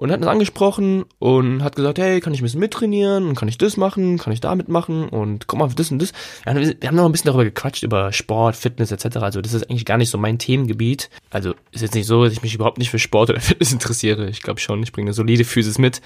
und 0.00 0.10
hat 0.10 0.20
uns 0.20 0.28
angesprochen 0.28 1.04
und 1.18 1.62
hat 1.62 1.76
gesagt, 1.76 1.98
hey, 1.98 2.20
kann 2.20 2.32
ich 2.32 2.40
ein 2.40 2.44
bisschen 2.44 2.60
mittrainieren 2.60 3.28
und 3.28 3.34
kann 3.34 3.48
ich 3.48 3.58
das 3.58 3.76
machen, 3.76 4.16
kann 4.16 4.32
ich 4.32 4.40
da 4.40 4.54
mitmachen 4.54 5.10
und 5.10 5.46
guck 5.46 5.58
mal, 5.58 5.68
das 5.68 5.90
und 5.90 6.00
das. 6.00 6.12
Wir 6.46 6.88
haben 6.88 6.96
noch 6.96 7.04
ein 7.04 7.12
bisschen 7.12 7.26
darüber 7.26 7.44
gequatscht, 7.44 7.82
über 7.82 8.10
Sport, 8.10 8.56
Fitness 8.56 8.92
etc. 8.92 9.18
Also 9.18 9.42
das 9.42 9.52
ist 9.52 9.68
eigentlich 9.68 9.84
gar 9.84 9.98
nicht 9.98 10.08
so 10.08 10.16
mein 10.16 10.38
Themengebiet. 10.38 11.10
Also 11.28 11.54
ist 11.70 11.82
jetzt 11.82 11.94
nicht 11.94 12.06
so, 12.06 12.24
dass 12.24 12.32
ich 12.32 12.42
mich 12.42 12.54
überhaupt 12.54 12.78
nicht 12.78 12.88
für 12.88 12.98
Sport 12.98 13.28
oder 13.28 13.40
Fitness 13.42 13.72
interessiere. 13.72 14.30
Ich 14.30 14.40
glaube 14.40 14.58
schon, 14.58 14.82
ich 14.82 14.92
bringe 14.92 15.08
eine 15.08 15.14
solide 15.14 15.44
Physis 15.44 15.76
mit, 15.76 16.00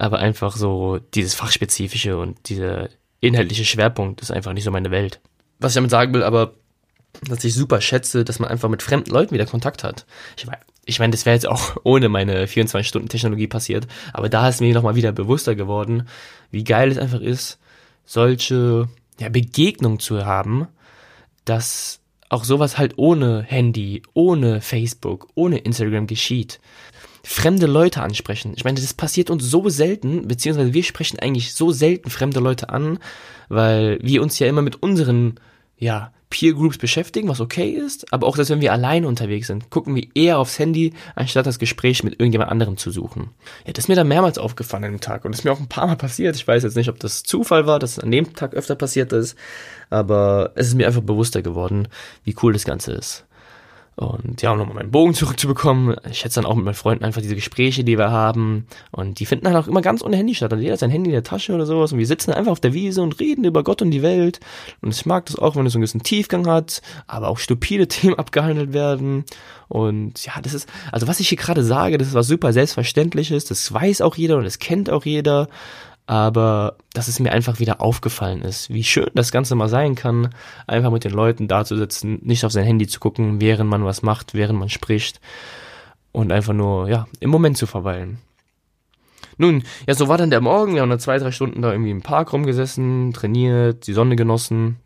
aber 0.00 0.18
einfach 0.18 0.56
so 0.56 0.98
dieses 1.14 1.34
fachspezifische 1.34 2.16
und 2.16 2.48
dieser 2.48 2.88
inhaltliche 3.20 3.66
Schwerpunkt 3.66 4.22
ist 4.22 4.30
einfach 4.30 4.54
nicht 4.54 4.64
so 4.64 4.70
meine 4.70 4.90
Welt. 4.90 5.20
Was 5.58 5.72
ich 5.72 5.74
damit 5.74 5.90
sagen 5.90 6.14
will, 6.14 6.22
aber 6.22 6.54
dass 7.28 7.44
ich 7.44 7.54
super 7.54 7.80
schätze, 7.80 8.24
dass 8.24 8.38
man 8.38 8.48
einfach 8.48 8.70
mit 8.70 8.82
fremden 8.82 9.10
Leuten 9.10 9.34
wieder 9.34 9.44
Kontakt 9.44 9.84
hat. 9.84 10.06
Ich, 10.38 10.46
ich 10.86 10.98
meine, 11.00 11.10
das 11.10 11.26
wäre 11.26 11.34
jetzt 11.34 11.46
auch 11.46 11.76
ohne 11.84 12.08
meine 12.08 12.46
24-Stunden-Technologie 12.46 13.46
passiert, 13.46 13.86
aber 14.14 14.30
da 14.30 14.48
ist 14.48 14.62
mir 14.62 14.72
nochmal 14.72 14.94
wieder 14.94 15.12
bewusster 15.12 15.54
geworden, 15.54 16.08
wie 16.50 16.64
geil 16.64 16.90
es 16.90 16.98
einfach 16.98 17.20
ist, 17.20 17.58
solche 18.06 18.88
ja, 19.18 19.28
Begegnungen 19.28 19.98
zu 19.98 20.24
haben, 20.24 20.66
dass 21.44 22.00
auch 22.30 22.44
sowas 22.44 22.78
halt 22.78 22.94
ohne 22.96 23.42
Handy, 23.42 24.02
ohne 24.14 24.62
Facebook, 24.62 25.28
ohne 25.34 25.58
Instagram 25.58 26.06
geschieht. 26.06 26.58
Fremde 27.22 27.66
Leute 27.66 28.02
ansprechen. 28.02 28.54
Ich 28.56 28.64
meine, 28.64 28.80
das 28.80 28.94
passiert 28.94 29.30
uns 29.30 29.44
so 29.44 29.68
selten, 29.68 30.28
beziehungsweise 30.28 30.74
wir 30.74 30.82
sprechen 30.82 31.18
eigentlich 31.18 31.54
so 31.54 31.70
selten 31.70 32.10
fremde 32.10 32.40
Leute 32.40 32.70
an, 32.70 32.98
weil 33.48 33.98
wir 34.02 34.22
uns 34.22 34.38
ja 34.38 34.46
immer 34.46 34.62
mit 34.62 34.82
unseren, 34.82 35.38
ja, 35.78 36.12
Peer 36.30 36.54
Groups 36.54 36.78
beschäftigen, 36.78 37.28
was 37.28 37.40
okay 37.40 37.70
ist, 37.70 38.12
aber 38.12 38.28
auch, 38.28 38.36
dass 38.36 38.50
wenn 38.50 38.60
wir 38.60 38.72
alleine 38.72 39.08
unterwegs 39.08 39.48
sind, 39.48 39.68
gucken 39.68 39.96
wir 39.96 40.06
eher 40.14 40.38
aufs 40.38 40.60
Handy, 40.60 40.94
anstatt 41.16 41.44
das 41.44 41.58
Gespräch 41.58 42.04
mit 42.04 42.20
irgendjemand 42.20 42.52
anderem 42.52 42.76
zu 42.76 42.92
suchen. 42.92 43.30
Ja, 43.66 43.72
das 43.72 43.84
ist 43.84 43.88
mir 43.88 43.96
dann 43.96 44.06
mehrmals 44.06 44.38
aufgefallen 44.38 44.84
an 44.84 44.92
dem 44.92 45.00
Tag 45.00 45.24
und 45.24 45.32
ist 45.32 45.44
mir 45.44 45.50
auch 45.50 45.58
ein 45.58 45.68
paar 45.68 45.88
Mal 45.88 45.96
passiert. 45.96 46.36
Ich 46.36 46.46
weiß 46.46 46.62
jetzt 46.62 46.76
nicht, 46.76 46.88
ob 46.88 47.00
das 47.00 47.24
Zufall 47.24 47.66
war, 47.66 47.80
dass 47.80 47.92
es 47.92 47.98
an 47.98 48.12
dem 48.12 48.32
Tag 48.34 48.54
öfter 48.54 48.76
passiert 48.76 49.12
ist, 49.12 49.36
aber 49.90 50.52
es 50.54 50.68
ist 50.68 50.74
mir 50.74 50.86
einfach 50.86 51.02
bewusster 51.02 51.42
geworden, 51.42 51.88
wie 52.22 52.36
cool 52.42 52.52
das 52.52 52.64
Ganze 52.64 52.92
ist. 52.92 53.26
Und 54.00 54.40
ja, 54.40 54.50
um 54.52 54.56
nochmal 54.56 54.76
meinen 54.76 54.90
Bogen 54.90 55.12
zurückzubekommen, 55.12 55.94
ich 56.10 56.20
schätze 56.20 56.40
dann 56.40 56.50
auch 56.50 56.54
mit 56.54 56.64
meinen 56.64 56.72
Freunden 56.72 57.04
einfach 57.04 57.20
diese 57.20 57.34
Gespräche, 57.34 57.84
die 57.84 57.98
wir 57.98 58.10
haben. 58.10 58.66
Und 58.92 59.20
die 59.20 59.26
finden 59.26 59.44
dann 59.44 59.56
auch 59.56 59.68
immer 59.68 59.82
ganz 59.82 60.02
ohne 60.02 60.16
Handy 60.16 60.34
statt. 60.34 60.50
Also 60.50 60.62
jeder 60.62 60.72
hat 60.72 60.80
sein 60.80 60.88
Handy 60.88 61.10
in 61.10 61.12
der 61.12 61.22
Tasche 61.22 61.52
oder 61.52 61.66
sowas. 61.66 61.92
Und 61.92 61.98
wir 61.98 62.06
sitzen 62.06 62.32
einfach 62.32 62.50
auf 62.50 62.60
der 62.60 62.72
Wiese 62.72 63.02
und 63.02 63.20
reden 63.20 63.44
über 63.44 63.62
Gott 63.62 63.82
und 63.82 63.90
die 63.90 64.00
Welt. 64.00 64.40
Und 64.80 64.94
ich 64.94 65.04
mag 65.04 65.26
das 65.26 65.36
auch, 65.36 65.54
wenn 65.54 65.66
es 65.66 65.74
so 65.74 65.76
einen 65.76 65.82
gewissen 65.82 66.02
Tiefgang 66.02 66.46
hat, 66.46 66.80
aber 67.08 67.28
auch 67.28 67.36
stupide 67.36 67.88
Themen 67.88 68.18
abgehandelt 68.18 68.72
werden. 68.72 69.26
Und 69.68 70.24
ja, 70.24 70.32
das 70.40 70.54
ist, 70.54 70.66
also 70.90 71.06
was 71.06 71.20
ich 71.20 71.28
hier 71.28 71.36
gerade 71.36 71.62
sage, 71.62 71.98
das 71.98 72.08
ist 72.08 72.14
was 72.14 72.26
super 72.26 72.54
Selbstverständliches. 72.54 73.44
Das 73.44 73.70
weiß 73.70 74.00
auch 74.00 74.16
jeder 74.16 74.38
und 74.38 74.44
das 74.44 74.58
kennt 74.58 74.88
auch 74.88 75.04
jeder 75.04 75.48
aber 76.10 76.74
dass 76.92 77.06
es 77.06 77.20
mir 77.20 77.30
einfach 77.30 77.60
wieder 77.60 77.80
aufgefallen 77.80 78.42
ist, 78.42 78.68
wie 78.68 78.82
schön 78.82 79.06
das 79.14 79.30
Ganze 79.30 79.54
mal 79.54 79.68
sein 79.68 79.94
kann, 79.94 80.30
einfach 80.66 80.90
mit 80.90 81.04
den 81.04 81.12
Leuten 81.12 81.46
da 81.46 81.64
zu 81.64 81.76
sitzen, 81.76 82.18
nicht 82.24 82.44
auf 82.44 82.50
sein 82.50 82.64
Handy 82.64 82.88
zu 82.88 82.98
gucken, 82.98 83.40
während 83.40 83.70
man 83.70 83.84
was 83.84 84.02
macht, 84.02 84.34
während 84.34 84.58
man 84.58 84.68
spricht 84.68 85.20
und 86.10 86.32
einfach 86.32 86.52
nur, 86.52 86.88
ja, 86.88 87.06
im 87.20 87.30
Moment 87.30 87.58
zu 87.58 87.68
verweilen. 87.68 88.18
Nun, 89.38 89.62
ja, 89.86 89.94
so 89.94 90.08
war 90.08 90.18
dann 90.18 90.30
der 90.30 90.40
Morgen, 90.40 90.74
wir 90.74 90.82
haben 90.82 90.90
dann 90.90 90.98
zwei, 90.98 91.16
drei 91.18 91.30
Stunden 91.30 91.62
da 91.62 91.70
irgendwie 91.70 91.92
im 91.92 92.02
Park 92.02 92.32
rumgesessen, 92.32 93.12
trainiert, 93.12 93.86
die 93.86 93.92
Sonne 93.92 94.16
genossen 94.16 94.78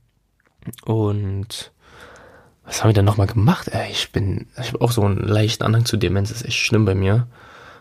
und 0.85 1.73
was 2.67 2.83
haben 2.83 2.91
wir 2.91 2.95
denn 2.95 3.07
nochmal 3.07 3.29
gemacht? 3.29 3.69
Ey, 3.69 3.91
ich 3.91 4.13
bin, 4.13 4.49
ich 4.61 4.75
habe 4.75 4.83
auch 4.83 4.93
so 4.93 5.01
einen 5.01 5.27
leichten 5.27 5.65
Anhang 5.65 5.87
zu 5.87 5.97
Demenz, 5.97 6.29
das 6.29 6.43
ist 6.43 6.49
echt 6.49 6.59
schlimm 6.59 6.85
bei 6.85 6.95
mir. 6.95 7.29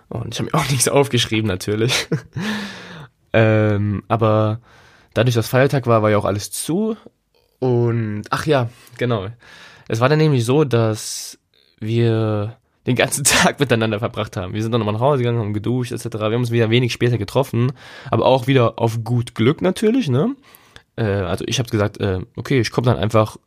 Und 0.08 0.34
ich 0.34 0.40
habe 0.40 0.50
mir 0.50 0.58
auch 0.58 0.70
nichts 0.72 0.88
aufgeschrieben, 0.88 1.50
natürlich. 1.50 2.08
Ähm, 3.34 4.04
aber 4.08 4.60
dadurch, 5.14 5.36
dass 5.36 5.48
Feiertag 5.48 5.88
war, 5.88 6.02
war 6.02 6.12
ja 6.12 6.18
auch 6.18 6.26
alles 6.26 6.52
zu. 6.52 6.96
Und 7.60 8.24
ach 8.30 8.46
ja, 8.46 8.70
genau. 8.98 9.28
Es 9.88 10.00
war 10.00 10.10
dann 10.10 10.20
nämlich 10.20 10.46
so, 10.46 10.64
dass 10.64 11.40
wir 11.80 12.58
den 12.86 12.96
ganzen 12.96 13.24
Tag 13.24 13.60
miteinander 13.60 14.00
verbracht 14.00 14.38
haben. 14.38 14.54
Wir 14.54 14.62
sind 14.62 14.72
dann 14.72 14.80
nochmal 14.80 14.94
nach 14.94 15.02
Hause 15.02 15.20
gegangen, 15.20 15.40
haben 15.40 15.54
geduscht 15.54 15.92
etc. 15.92 16.06
Wir 16.14 16.22
haben 16.22 16.36
uns 16.36 16.52
wieder 16.52 16.70
wenig 16.70 16.94
später 16.94 17.18
getroffen, 17.18 17.72
aber 18.10 18.26
auch 18.26 18.48
wieder 18.48 18.80
auf 18.80 19.04
gut 19.04 19.36
Glück 19.36 19.62
natürlich, 19.62 20.10
ne? 20.10 20.36
Äh, 20.96 21.04
also 21.04 21.46
ich 21.48 21.60
habe 21.60 21.70
gesagt, 21.70 22.00
äh, 22.00 22.20
okay, 22.36 22.60
ich 22.60 22.72
komme 22.72 22.86
dann 22.86 22.98
einfach 22.98 23.38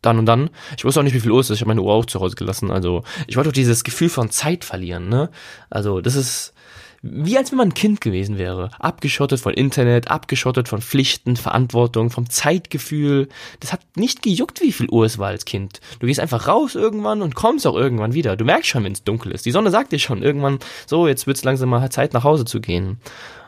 dann 0.00 0.18
und 0.18 0.26
dann. 0.26 0.50
Ich 0.76 0.84
wusste 0.84 1.00
auch 1.00 1.04
nicht, 1.04 1.14
wie 1.14 1.20
viel 1.20 1.32
Uhr 1.32 1.40
es 1.40 1.50
ist. 1.50 1.56
Ich 1.56 1.62
habe 1.62 1.68
meine 1.68 1.82
Uhr 1.82 1.92
auch 1.92 2.06
zu 2.06 2.20
Hause 2.20 2.36
gelassen. 2.36 2.70
Also 2.70 3.02
ich 3.26 3.36
wollte 3.36 3.50
auch 3.50 3.54
dieses 3.54 3.82
Gefühl 3.82 4.08
von 4.08 4.30
Zeit 4.30 4.64
verlieren, 4.64 5.08
ne? 5.08 5.30
Also 5.70 6.00
das 6.00 6.14
ist 6.14 6.54
wie 7.02 7.38
als 7.38 7.50
wenn 7.52 7.58
man 7.58 7.68
ein 7.68 7.74
Kind 7.74 8.00
gewesen 8.00 8.38
wäre. 8.38 8.70
Abgeschottet 8.78 9.40
von 9.40 9.54
Internet, 9.54 10.10
abgeschottet 10.10 10.68
von 10.68 10.80
Pflichten, 10.80 11.36
Verantwortung, 11.36 12.10
vom 12.10 12.28
Zeitgefühl. 12.28 13.28
Das 13.60 13.72
hat 13.72 13.80
nicht 13.94 14.22
gejuckt, 14.22 14.60
wie 14.60 14.72
viel 14.72 14.88
Uhr 14.90 15.06
es 15.06 15.18
war 15.18 15.28
als 15.28 15.44
Kind. 15.44 15.80
Du 16.00 16.06
gehst 16.06 16.20
einfach 16.20 16.48
raus 16.48 16.74
irgendwann 16.74 17.22
und 17.22 17.34
kommst 17.34 17.66
auch 17.66 17.76
irgendwann 17.76 18.14
wieder. 18.14 18.36
Du 18.36 18.44
merkst 18.44 18.68
schon, 18.68 18.84
wenn 18.84 18.92
es 18.92 19.04
dunkel 19.04 19.32
ist. 19.32 19.46
Die 19.46 19.52
Sonne 19.52 19.70
sagt 19.70 19.92
dir 19.92 19.98
schon 19.98 20.22
irgendwann, 20.22 20.58
so, 20.86 21.06
jetzt 21.06 21.26
wird's 21.26 21.44
langsam 21.44 21.68
mal 21.68 21.88
Zeit, 21.90 22.14
nach 22.14 22.24
Hause 22.24 22.44
zu 22.44 22.60
gehen. 22.60 22.98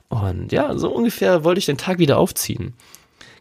Und 0.09 0.53
ja, 0.53 0.77
so 0.77 0.91
ungefähr 0.91 1.45
wollte 1.45 1.59
ich 1.59 1.67
den 1.67 1.79
Tag 1.79 1.99
wieder 1.99 2.19
aufziehen. 2.19 2.75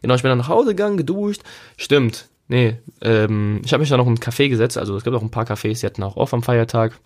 Genau, 0.02 0.14
ich 0.14 0.22
bin 0.22 0.30
dann 0.30 0.38
nach 0.38 0.48
Hause 0.48 0.70
gegangen, 0.70 0.96
geduscht. 0.96 1.42
Stimmt. 1.76 2.28
Nee, 2.48 2.78
ähm, 3.00 3.60
ich 3.64 3.72
habe 3.72 3.80
mich 3.80 3.90
dann 3.90 3.98
noch 3.98 4.06
im 4.06 4.16
Café 4.16 4.48
gesetzt. 4.48 4.76
Also 4.76 4.96
es 4.96 5.04
gibt 5.04 5.14
auch 5.14 5.22
ein 5.22 5.30
paar 5.30 5.44
Cafés, 5.44 5.80
die 5.80 5.86
hatten 5.86 6.02
auch 6.02 6.16
auf 6.16 6.34
am 6.34 6.42
Feiertag. 6.42 6.98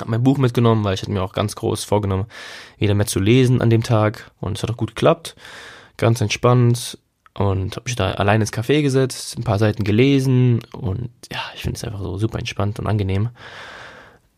Hab 0.00 0.08
mein 0.08 0.22
Buch 0.22 0.38
mitgenommen, 0.38 0.84
weil 0.84 0.94
ich 0.94 1.02
hatte 1.02 1.12
mir 1.12 1.22
auch 1.22 1.32
ganz 1.32 1.56
groß 1.56 1.84
vorgenommen, 1.84 2.26
wieder 2.78 2.94
mehr 2.94 3.06
zu 3.06 3.20
lesen 3.20 3.62
an 3.62 3.70
dem 3.70 3.82
Tag. 3.82 4.30
Und 4.40 4.56
es 4.56 4.62
hat 4.62 4.70
auch 4.70 4.76
gut 4.76 4.90
geklappt. 4.90 5.36
Ganz 5.96 6.20
entspannt. 6.20 6.98
Und 7.36 7.76
habe 7.76 7.84
mich 7.86 7.96
da 7.96 8.12
allein 8.12 8.40
ins 8.40 8.52
Café 8.52 8.82
gesetzt, 8.82 9.36
ein 9.36 9.44
paar 9.44 9.58
Seiten 9.58 9.82
gelesen. 9.84 10.60
Und 10.72 11.10
ja, 11.32 11.40
ich 11.54 11.62
finde 11.62 11.76
es 11.76 11.84
einfach 11.84 12.00
so 12.00 12.16
super 12.18 12.38
entspannt 12.38 12.78
und 12.78 12.86
angenehm. 12.86 13.30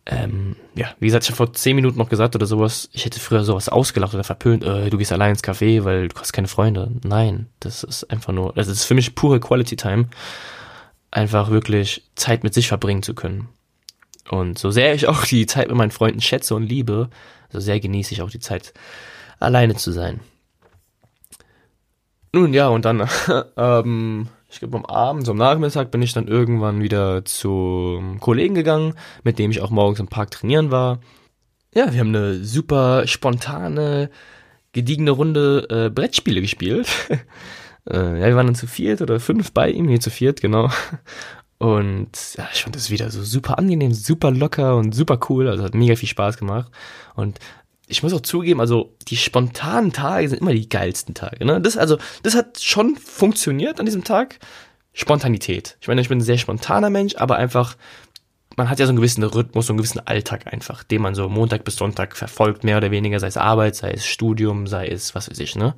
Ähm, 0.08 0.54
ja, 0.76 0.94
wie 1.00 1.06
gesagt, 1.06 1.24
ich 1.24 1.30
habe 1.30 1.36
vor 1.36 1.52
zehn 1.52 1.74
Minuten 1.74 1.98
noch 1.98 2.08
gesagt 2.08 2.36
oder 2.36 2.46
sowas, 2.46 2.88
ich 2.92 3.04
hätte 3.04 3.18
früher 3.18 3.42
sowas 3.42 3.68
ausgelacht 3.68 4.14
oder 4.14 4.22
verpönt, 4.22 4.62
äh, 4.62 4.88
du 4.88 4.98
gehst 4.98 5.10
allein 5.10 5.30
ins 5.30 5.42
Café, 5.42 5.82
weil 5.82 6.06
du 6.08 6.14
hast 6.20 6.32
keine 6.32 6.46
Freunde. 6.46 6.92
Nein, 7.02 7.46
das 7.58 7.82
ist 7.82 8.04
einfach 8.04 8.32
nur, 8.32 8.52
das 8.52 8.68
ist 8.68 8.84
für 8.84 8.94
mich 8.94 9.16
pure 9.16 9.40
Quality 9.40 9.74
Time. 9.74 10.08
Einfach 11.10 11.50
wirklich 11.50 12.04
Zeit 12.14 12.44
mit 12.44 12.54
sich 12.54 12.68
verbringen 12.68 13.02
zu 13.02 13.14
können. 13.14 13.48
Und 14.30 14.58
so 14.58 14.70
sehr 14.70 14.94
ich 14.94 15.08
auch 15.08 15.24
die 15.24 15.46
Zeit 15.46 15.68
mit 15.68 15.76
meinen 15.76 15.90
Freunden 15.90 16.20
schätze 16.20 16.54
und 16.54 16.64
liebe, 16.64 17.10
so 17.50 17.60
sehr 17.60 17.80
genieße 17.80 18.12
ich 18.12 18.22
auch 18.22 18.30
die 18.30 18.40
Zeit, 18.40 18.74
alleine 19.38 19.76
zu 19.76 19.92
sein. 19.92 20.20
Nun 22.32 22.52
ja, 22.52 22.68
und 22.68 22.84
dann, 22.84 23.08
ähm, 23.56 24.28
ich 24.50 24.58
glaube 24.58 24.76
am 24.78 24.84
Abend, 24.84 25.26
so 25.26 25.32
am 25.32 25.38
Nachmittag 25.38 25.90
bin 25.90 26.02
ich 26.02 26.12
dann 26.12 26.28
irgendwann 26.28 26.82
wieder 26.82 27.24
zum 27.24 28.20
Kollegen 28.20 28.54
gegangen, 28.54 28.94
mit 29.22 29.38
dem 29.38 29.50
ich 29.50 29.60
auch 29.60 29.70
morgens 29.70 30.00
im 30.00 30.08
Park 30.08 30.32
trainieren 30.32 30.70
war. 30.70 31.00
Ja, 31.74 31.92
wir 31.92 32.00
haben 32.00 32.14
eine 32.14 32.42
super 32.44 33.06
spontane, 33.06 34.10
gediegene 34.72 35.10
Runde 35.12 35.66
äh, 35.70 35.90
Brettspiele 35.90 36.40
gespielt. 36.40 36.88
äh, 37.90 38.20
ja, 38.20 38.26
wir 38.26 38.36
waren 38.36 38.46
dann 38.46 38.54
zu 38.54 38.66
viert 38.66 39.02
oder 39.02 39.20
fünf 39.20 39.52
bei 39.52 39.70
ihm, 39.70 39.88
hier 39.88 40.00
zu 40.00 40.10
viert, 40.10 40.40
genau. 40.40 40.70
Und 41.58 42.10
ja, 42.36 42.48
ich 42.52 42.62
fand 42.62 42.76
das 42.76 42.90
wieder 42.90 43.10
so 43.10 43.22
super 43.22 43.58
angenehm, 43.58 43.94
super 43.94 44.30
locker 44.30 44.76
und 44.76 44.94
super 44.94 45.18
cool. 45.28 45.48
Also 45.48 45.64
hat 45.64 45.74
mega 45.74 45.96
viel 45.96 46.08
Spaß 46.08 46.36
gemacht. 46.36 46.70
Und 47.14 47.38
ich 47.86 48.02
muss 48.02 48.12
auch 48.12 48.20
zugeben, 48.20 48.60
also 48.60 48.94
die 49.08 49.16
spontanen 49.16 49.92
Tage 49.92 50.28
sind 50.28 50.40
immer 50.40 50.52
die 50.52 50.68
geilsten 50.68 51.14
Tage. 51.14 51.44
Ne? 51.44 51.60
Das, 51.60 51.76
also, 51.76 51.98
das 52.22 52.34
hat 52.34 52.60
schon 52.60 52.96
funktioniert 52.96 53.78
an 53.78 53.86
diesem 53.86 54.04
Tag. 54.04 54.38
Spontanität. 54.92 55.76
Ich 55.82 55.88
meine, 55.88 56.00
ich 56.00 56.08
bin 56.08 56.18
ein 56.18 56.22
sehr 56.22 56.38
spontaner 56.38 56.88
Mensch, 56.88 57.16
aber 57.16 57.36
einfach, 57.36 57.76
man 58.56 58.70
hat 58.70 58.78
ja 58.78 58.86
so 58.86 58.90
einen 58.90 58.96
gewissen 58.96 59.22
Rhythmus, 59.22 59.66
so 59.66 59.74
einen 59.74 59.76
gewissen 59.76 60.00
Alltag 60.00 60.50
einfach, 60.50 60.84
den 60.84 61.02
man 61.02 61.14
so 61.14 61.28
Montag 61.28 61.64
bis 61.64 61.76
Sonntag 61.76 62.16
verfolgt, 62.16 62.64
mehr 62.64 62.78
oder 62.78 62.90
weniger, 62.90 63.20
sei 63.20 63.26
es 63.26 63.36
Arbeit, 63.36 63.76
sei 63.76 63.90
es 63.90 64.06
Studium, 64.06 64.66
sei 64.66 64.88
es 64.88 65.14
was 65.14 65.30
weiß 65.30 65.38
ich, 65.40 65.54
ne? 65.54 65.74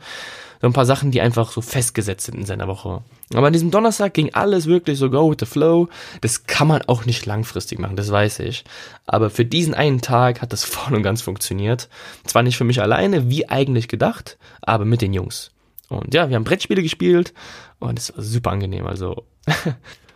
So 0.61 0.67
ein 0.67 0.73
paar 0.73 0.87
Sachen, 0.87 1.11
die 1.11 1.21
einfach 1.21 1.53
so 1.53 1.61
festgesetzt 1.61 2.27
sind 2.27 2.37
in 2.37 2.47
seiner 2.47 2.67
Woche. 2.67 3.03
Aber 3.35 3.47
an 3.47 3.53
diesem 3.53 3.71
Donnerstag 3.71 4.15
ging 4.15 4.35
alles 4.35 4.67
wirklich 4.67 4.99
so 4.99 5.11
go 5.11 5.31
with 5.31 5.37
the 5.41 5.47
flow. 5.47 5.89
Das 6.21 6.47
kann 6.47 6.69
man 6.69 6.83
auch 6.83 7.05
nicht 7.05 7.27
langfristig 7.27 7.79
machen, 7.79 7.97
das 7.97 8.11
weiß 8.11 8.41
ich. 8.41 8.65
Aber 9.07 9.31
für 9.31 9.45
diesen 9.45 9.75
einen 9.75 10.01
Tag 10.01 10.43
hat 10.43 10.53
das 10.53 10.65
voll 10.65 10.95
und 10.95 11.03
ganz 11.03 11.23
funktioniert. 11.23 11.89
Zwar 12.25 12.43
nicht 12.43 12.57
für 12.57 12.65
mich 12.65 12.81
alleine, 12.81 13.31
wie 13.31 13.49
eigentlich 13.49 13.89
gedacht, 13.89 14.39
aber 14.61 14.85
mit 14.85 15.03
den 15.03 15.13
Jungs. 15.13 15.53
Und 15.89 16.13
ja, 16.13 16.29
wir 16.29 16.37
haben 16.37 16.45
Brettspiele 16.45 16.83
gespielt 16.83 17.33
und 17.79 17.99
es 17.99 18.15
war 18.15 18.23
super 18.23 18.51
angenehm. 18.51 18.87
Also, 18.87 19.25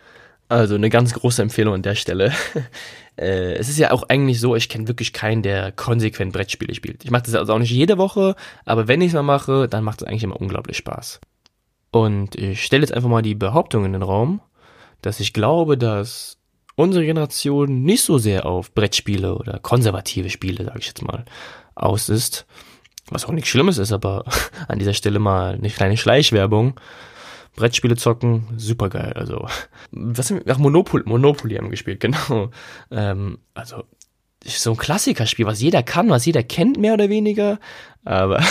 also 0.53 0.75
eine 0.75 0.91
ganz 0.91 1.15
große 1.15 1.43
Empfehlung 1.43 1.75
an 1.75 1.83
der 1.83 1.95
Stelle. 1.95 2.33
äh, 3.17 3.55
es 3.55 3.69
ist 3.69 3.79
ja 3.79 3.91
auch 3.91 4.05
eigentlich 4.05 4.41
so, 4.41 4.55
ich 4.55 4.69
kenne 4.69 4.89
wirklich 4.89 5.13
keinen, 5.13 5.43
der 5.43 5.73
konsequent 5.73 6.33
Brettspiele 6.33 6.75
spielt. 6.75 7.05
Ich 7.05 7.11
mache 7.11 7.25
das 7.25 7.35
also 7.35 7.55
auch 7.55 7.59
nicht 7.59 7.71
jede 7.71 7.99
Woche, 7.99 8.37
aber 8.65 8.89
wenn 8.89 9.01
ich 9.01 9.09
es 9.09 9.15
mal 9.15 9.23
mache, 9.23 9.69
dann 9.69 9.85
macht 9.85 10.03
es 10.03 10.09
eigentlich 10.09 10.25
immer 10.25 10.41
unglaublich 10.41 10.77
Spaß. 10.77 11.21
Und 11.91 12.37
ich 12.37 12.65
stelle 12.65 12.83
jetzt 12.83 12.93
einfach 12.93 13.09
mal 13.09 13.23
die 13.23 13.35
Behauptung 13.35 13.85
in 13.85 13.93
den 13.93 14.03
Raum, 14.03 14.41
dass 15.03 15.21
ich 15.21 15.33
glaube, 15.33 15.77
dass 15.77 16.39
unsere 16.75 17.05
Generation 17.05 17.83
nicht 17.83 18.05
so 18.05 18.19
sehr 18.19 18.47
auf 18.47 18.75
Brettspiele 18.75 19.35
oder 19.35 19.59
konservative 19.59 20.31
Spiele, 20.31 20.65
sage 20.65 20.79
ich 20.79 20.87
jetzt 20.87 21.03
mal, 21.03 21.25
aus 21.75 22.09
ist. 22.09 22.47
Was 23.11 23.25
auch 23.25 23.33
nichts 23.33 23.51
Schlimmes 23.51 23.79
ist, 23.79 23.93
aber 23.93 24.25
an 24.69 24.79
dieser 24.79 24.95
Stelle 24.95 25.19
mal 25.19 25.55
eine 25.55 25.71
kleine 25.71 25.97
Schleichwerbung. 25.97 26.79
Brettspiele 27.57 27.97
zocken, 27.97 28.45
super 28.57 28.89
geil. 28.89 29.13
Also, 29.15 29.47
was 29.91 30.31
haben 30.31 30.45
wir? 30.45 30.55
Ach, 30.55 30.59
Monopoly, 30.59 31.05
Monopoly 31.07 31.57
haben 31.57 31.67
wir 31.67 31.71
gespielt, 31.71 32.01
genau. 32.01 32.51
Ähm, 32.91 33.39
also, 33.55 33.85
so 34.45 34.73
ein 34.73 34.77
Klassikerspiel, 34.77 35.47
was 35.47 35.61
jeder 35.61 35.83
kann, 35.83 36.11
was 36.11 36.25
jeder 36.25 36.43
kennt, 36.43 36.79
mehr 36.79 36.95
oder 36.95 37.09
weniger. 37.09 37.59
Aber 38.05 38.43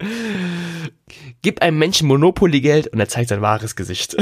gib 1.42 1.62
einem 1.62 1.78
Menschen 1.78 2.08
Monopoly-Geld 2.08 2.88
und 2.88 3.00
er 3.00 3.08
zeigt 3.08 3.28
sein 3.28 3.42
wahres 3.42 3.76
Gesicht. 3.76 4.16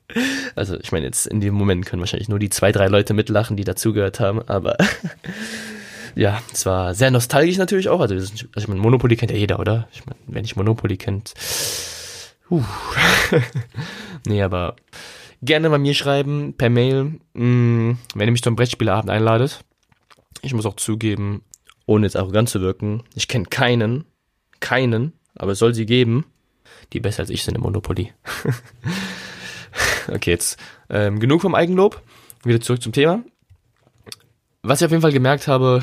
also, 0.54 0.78
ich 0.78 0.92
meine, 0.92 1.06
jetzt 1.06 1.26
in 1.26 1.40
dem 1.40 1.54
Moment 1.54 1.86
können 1.86 2.00
wahrscheinlich 2.00 2.28
nur 2.28 2.38
die 2.38 2.50
zwei, 2.50 2.72
drei 2.72 2.88
Leute 2.88 3.14
mitlachen, 3.14 3.56
die 3.56 3.64
dazugehört 3.64 4.20
haben, 4.20 4.42
aber 4.48 4.76
ja, 6.14 6.42
es 6.52 6.66
war 6.66 6.94
sehr 6.94 7.10
nostalgisch 7.10 7.56
natürlich 7.56 7.88
auch. 7.88 8.00
Also, 8.00 8.14
also 8.14 8.32
ich 8.56 8.68
meine, 8.68 8.80
Monopoly 8.80 9.16
kennt 9.16 9.30
ja 9.30 9.36
jeder, 9.36 9.60
oder? 9.60 9.88
Ich 9.92 10.04
meine, 10.06 10.18
wer 10.26 10.42
nicht 10.42 10.56
Monopoly 10.56 10.96
kennt, 10.96 11.34
uh. 12.50 12.62
nee, 14.26 14.42
aber 14.42 14.76
gerne 15.42 15.70
bei 15.70 15.78
mir 15.78 15.94
schreiben, 15.94 16.54
per 16.54 16.70
Mail, 16.70 17.20
mh, 17.34 17.44
mm, 17.44 17.98
wenn 18.14 18.28
ihr 18.28 18.32
mich 18.32 18.42
zum 18.42 18.56
Brettspielabend 18.56 19.10
einladet. 19.10 19.64
Ich 20.42 20.54
muss 20.54 20.66
auch 20.66 20.76
zugeben, 20.76 21.42
ohne 21.86 22.06
jetzt 22.06 22.16
arrogant 22.16 22.48
zu 22.48 22.60
wirken, 22.60 23.02
ich 23.14 23.28
kenne 23.28 23.46
keinen, 23.46 24.04
keinen, 24.60 25.12
aber 25.34 25.52
es 25.52 25.58
soll 25.58 25.74
sie 25.74 25.86
geben, 25.86 26.24
die 26.92 27.00
besser 27.00 27.20
als 27.20 27.30
ich 27.30 27.42
sind 27.42 27.54
im 27.54 27.62
Monopoly. 27.62 28.12
okay, 30.08 30.30
jetzt 30.30 30.58
ähm, 30.90 31.18
genug 31.20 31.42
vom 31.42 31.54
Eigenlob. 31.54 32.02
Wieder 32.44 32.60
zurück 32.60 32.82
zum 32.82 32.92
Thema. 32.92 33.24
Was 34.62 34.80
ich 34.80 34.84
auf 34.84 34.90
jeden 34.90 35.02
Fall 35.02 35.12
gemerkt 35.12 35.48
habe, 35.48 35.82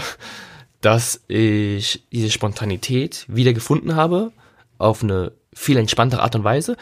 dass 0.81 1.23
ich 1.27 2.05
diese 2.11 2.31
Spontanität 2.31 3.25
wieder 3.27 3.53
gefunden 3.53 3.95
habe 3.95 4.31
auf 4.77 5.03
eine 5.03 5.31
viel 5.55 5.77
entspanntere 5.77 6.21
Art 6.21 6.35
und 6.35 6.43
Weise. 6.43 6.77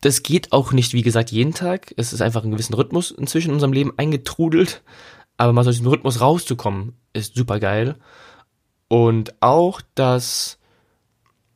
Das 0.00 0.22
geht 0.22 0.52
auch 0.52 0.72
nicht, 0.72 0.92
wie 0.92 1.02
gesagt, 1.02 1.30
jeden 1.30 1.54
Tag. 1.54 1.94
Es 1.96 2.12
ist 2.12 2.20
einfach 2.20 2.44
ein 2.44 2.50
gewissen 2.50 2.74
Rhythmus 2.74 3.10
inzwischen 3.10 3.48
in 3.48 3.54
unserem 3.54 3.72
Leben 3.72 3.94
eingetrudelt. 3.96 4.82
Aber 5.38 5.52
mal 5.52 5.60
aus 5.66 5.74
diesem 5.74 5.86
Rhythmus 5.86 6.20
rauszukommen, 6.20 6.94
ist 7.12 7.36
super 7.36 7.60
geil. 7.60 7.96
Und 8.88 9.34
auch, 9.40 9.80
dass, 9.94 10.58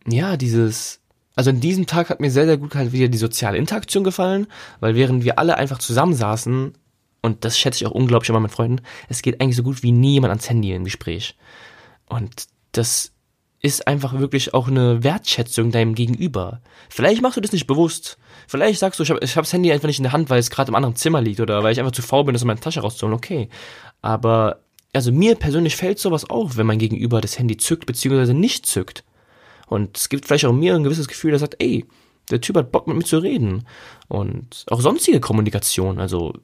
ja, 0.06 0.37
dieses, 0.37 1.00
also 1.35 1.50
in 1.50 1.61
diesem 1.61 1.87
Tag 1.87 2.11
hat 2.11 2.20
mir 2.20 2.30
sehr, 2.30 2.46
sehr 2.46 2.58
gut 2.58 2.74
halt 2.74 2.92
wieder 2.92 3.08
die 3.08 3.18
soziale 3.18 3.58
Interaktion 3.58 4.04
gefallen, 4.04 4.46
weil 4.80 4.94
während 4.94 5.24
wir 5.24 5.38
alle 5.38 5.56
einfach 5.56 5.78
zusammensaßen, 5.78 6.74
und 7.22 7.44
das 7.44 7.58
schätze 7.58 7.82
ich 7.82 7.87
auch 7.87 7.94
unglaublich 7.94 8.28
immer 8.28 8.40
mit 8.40 8.52
Freunden, 8.52 8.85
es 9.08 9.22
geht 9.22 9.40
eigentlich 9.40 9.56
so 9.56 9.62
gut 9.62 9.82
wie 9.82 9.92
nie 9.92 10.14
jemand 10.14 10.30
ans 10.30 10.48
Handy 10.48 10.72
im 10.72 10.85
Gespräch. 10.85 11.37
Und 12.06 12.46
das 12.72 13.12
ist 13.62 13.87
einfach 13.87 14.18
wirklich 14.18 14.55
auch 14.55 14.66
eine 14.66 15.05
Wertschätzung 15.05 15.70
deinem 15.70 15.94
Gegenüber. 15.94 16.61
Vielleicht 16.88 17.22
machst 17.22 17.37
du 17.37 17.40
das 17.40 17.53
nicht 17.53 17.68
bewusst. 17.68 18.18
Vielleicht 18.48 18.81
sagst 18.81 18.98
du, 18.98 19.05
ich 19.05 19.11
habe 19.11 19.20
ich 19.22 19.37
hab 19.37 19.44
das 19.44 19.53
Handy 19.53 19.72
einfach 19.72 19.87
nicht 19.87 20.01
in 20.01 20.03
der 20.03 20.12
Hand, 20.12 20.31
weil 20.31 20.40
es 20.40 20.51
gerade 20.51 20.70
im 20.70 20.75
anderen 20.75 20.96
Zimmer 20.96 21.20
liegt 21.20 21.40
oder 21.40 21.62
weil 21.62 21.72
ich 21.72 21.79
einfach 21.79 21.92
zu 21.92 22.03
faul 22.03 22.25
bin, 22.25 22.33
das 22.33 22.42
in 22.42 22.48
meine 22.48 22.61
Tasche 22.61 22.81
rauszuholen. 22.81 23.16
Okay. 23.16 23.48
Aber, 24.03 24.59
also 24.92 25.12
mir 25.12 25.37
persönlich 25.37 25.77
fällt 25.77 26.01
sowas 26.01 26.29
auf, 26.29 26.57
wenn 26.57 26.66
mein 26.66 26.81
Gegenüber 26.81 27.20
das 27.20 27.38
Handy 27.38 27.57
zückt 27.57 27.87
bzw. 27.87 28.33
nicht 28.33 28.66
zückt. 28.66 29.05
Und 29.68 29.96
es 29.96 30.09
gibt 30.09 30.27
vielleicht 30.27 30.44
auch 30.44 30.53
mir 30.53 30.75
ein 30.75 30.83
gewisses 30.83 31.07
Gefühl, 31.07 31.31
der 31.31 31.40
sagt, 31.40 31.57
ey, 31.61 31.87
der 32.31 32.40
Typ 32.40 32.57
hat 32.57 32.72
Bock 32.72 32.88
mit 32.88 32.96
mir 32.96 33.05
zu 33.05 33.18
reden. 33.18 33.66
Und 34.09 34.66
auch 34.70 34.81
sonstige 34.81 35.20
Kommunikation. 35.20 36.01
Also, 36.01 36.35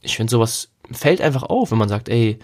ich 0.00 0.16
finde 0.16 0.30
sowas 0.30 0.70
fällt 0.90 1.20
einfach 1.20 1.42
auf, 1.42 1.70
wenn 1.70 1.78
man 1.78 1.88
sagt, 1.88 2.08
ey, 2.08 2.38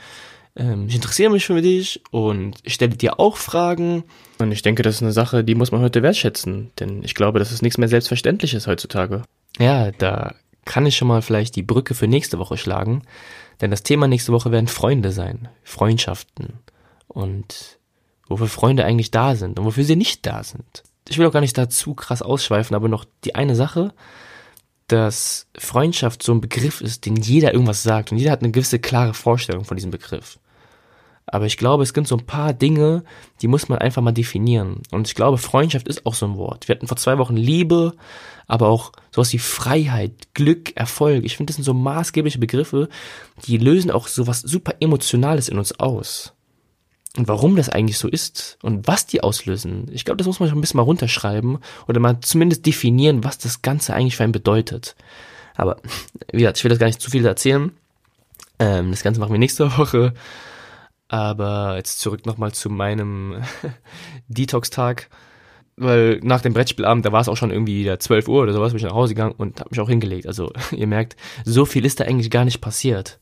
ähm, 0.57 0.87
ich 0.89 0.95
interessiere 0.95 1.31
mich 1.31 1.47
für 1.47 1.63
dich 1.63 2.03
und 2.11 2.59
ich 2.63 2.75
stelle 2.75 2.97
dir 2.97 3.19
auch 3.19 3.37
Fragen. 3.37 4.05
Und 4.39 4.53
ich 4.53 4.63
denke, 4.63 4.83
das 4.83 4.97
ist 4.97 5.03
eine 5.03 5.13
Sache, 5.13 5.45
die 5.45 5.55
muss 5.55 5.73
man 5.73 5.81
heute 5.81 6.03
wertschätzen, 6.03 6.73
denn 6.79 7.03
ich 7.03 7.15
glaube, 7.15 7.39
das 7.39 7.53
ist 7.53 7.63
nichts 7.63 7.79
mehr 7.79 7.89
Selbstverständliches 7.89 8.67
heutzutage. 8.67 9.23
Ja, 9.59 9.91
da 9.93 10.35
kann 10.65 10.87
ich 10.87 10.97
schon 10.97 11.09
mal 11.09 11.23
vielleicht 11.23 11.57
die 11.57 11.63
Brücke 11.63 11.95
für 11.95 12.07
nächste 12.07 12.39
Woche 12.39 12.57
schlagen, 12.57 13.03
denn 13.61 13.71
das 13.71 13.83
Thema 13.83 14.07
nächste 14.09 14.33
Woche 14.33 14.53
werden 14.53 14.69
Freunde 14.69 15.11
sein, 15.11 15.49
Freundschaften 15.63 16.59
und 17.09 17.79
wofür 18.29 18.49
Freunde 18.49 18.85
eigentlich 18.85 19.11
da 19.11 19.35
sind 19.35 19.59
und 19.59 19.65
wofür 19.65 19.85
sie 19.85 19.97
nicht 19.97 20.27
da 20.27 20.43
sind. 20.45 20.85
Ich 21.09 21.19
will 21.19 21.27
auch 21.27 21.33
gar 21.33 21.41
nicht 21.41 21.59
da 21.59 21.69
zu 21.69 21.95
krass 21.95 22.23
ausschweifen, 22.23 22.77
aber 22.77 22.89
noch 22.89 23.05
die 23.25 23.35
eine 23.35 23.57
Sache, 23.57 23.93
dass 24.87 25.49
Freundschaft 25.57 26.23
so 26.23 26.33
ein 26.33 26.41
Begriff 26.41 26.81
ist, 26.81 27.07
den 27.07 27.17
jeder 27.17 27.53
irgendwas 27.53 27.83
sagt 27.83 28.13
und 28.13 28.19
jeder 28.19 28.31
hat 28.31 28.43
eine 28.43 28.53
gewisse 28.53 28.79
klare 28.79 29.15
Vorstellung 29.15 29.65
von 29.65 29.77
diesem 29.77 29.91
Begriff. 29.91 30.39
Aber 31.27 31.47
ich 31.47 31.57
glaube, 31.57 31.83
es 31.83 31.95
gibt 31.95 32.09
so 32.09 32.17
ein 32.17 32.27
paar 32.27 32.53
Dinge, 32.53 33.05
die 33.41 33.49
muss 33.49 33.69
man 33.69 33.79
einfach 33.79 34.03
mal 34.03 34.13
definieren. 34.13 34.83
Und 34.91 35.07
ich 35.07 35.15
glaube, 35.15 35.39
Freundschaft 35.39 35.89
ist 35.89 36.05
auch 36.05 36.15
so 36.15 36.27
ein 36.27 36.37
Wort. 36.37 36.69
Wir 36.69 36.75
hatten 36.75 36.89
vor 36.89 36.97
zwei 36.97 37.19
Wochen 37.19 37.37
Liebe, 37.37 37.95
aber 38.47 38.69
auch 38.69 38.93
sowas 39.11 39.33
wie 39.33 39.39
Freiheit, 39.39 40.35
Glück, 40.35 40.77
Erfolg. 40.77 41.25
Ich 41.25 41.37
finde, 41.37 41.51
das 41.51 41.57
sind 41.57 41.65
so 41.65 41.75
maßgebliche 41.75 42.39
Begriffe, 42.39 42.89
die 43.47 43.57
lösen 43.57 43.91
auch 43.91 44.09
sowas 44.09 44.41
super 44.41 44.75
Emotionales 44.81 45.49
in 45.49 45.59
uns 45.59 45.79
aus. 45.79 46.35
Und 47.17 47.29
warum 47.29 47.57
das 47.57 47.69
eigentlich 47.69 47.99
so 47.99 48.09
ist 48.09 48.59
und 48.63 48.87
was 48.89 49.07
die 49.07 49.23
auslösen, 49.23 49.87
ich 49.93 50.05
glaube, 50.05 50.17
das 50.17 50.27
muss 50.27 50.41
man 50.41 50.49
schon 50.49 50.59
ein 50.59 50.63
bisschen 50.63 50.79
mal 50.79 50.85
runterschreiben 50.85 51.59
oder 51.87 52.01
mal 52.01 52.21
zumindest 52.21 52.65
definieren, 52.65 53.23
was 53.23 53.37
das 53.37 53.61
Ganze 53.61 53.93
eigentlich 53.93 54.17
für 54.17 54.25
einen 54.25 54.33
bedeutet. 54.33 54.97
Aber 55.55 55.77
wie 56.33 56.39
gesagt, 56.39 56.59
ich 56.59 56.65
will 56.65 56.71
das 56.71 56.79
gar 56.79 56.87
nicht 56.87 57.01
zu 57.01 57.11
viel 57.11 57.25
erzählen. 57.25 57.73
Ähm, 58.59 58.91
das 58.91 59.03
Ganze 59.03 59.21
machen 59.21 59.33
wir 59.33 59.39
nächste 59.39 59.77
Woche. 59.77 60.15
Aber 61.13 61.77
jetzt 61.77 62.01
zurück 62.01 62.25
nochmal 62.25 62.53
zu 62.53 62.71
meinem 62.71 63.43
Detox-Tag. 64.29 65.11
Weil 65.77 66.21
nach 66.23 66.41
dem 66.41 66.55
Brettspielabend, 66.55 67.05
da 67.05 67.13
war 67.13 67.21
es 67.21 67.29
auch 67.29 67.37
schon 67.37 67.51
irgendwie 67.51 67.81
wieder 67.81 68.01
12 68.01 68.29
Uhr 68.29 68.43
oder 68.43 68.55
sowas, 68.55 68.73
bin 68.73 68.79
ich 68.79 68.85
nach 68.85 68.95
Hause 68.95 69.15
gegangen 69.15 69.35
und 69.37 69.61
habe 69.61 69.69
mich 69.71 69.81
auch 69.81 69.91
hingelegt. 69.91 70.27
Also 70.27 70.53
ihr 70.71 70.87
merkt, 70.87 71.17
so 71.45 71.67
viel 71.67 71.85
ist 71.85 72.01
da 72.01 72.05
eigentlich 72.05 72.31
gar 72.31 72.47
nicht 72.47 72.63
passiert. 72.63 73.19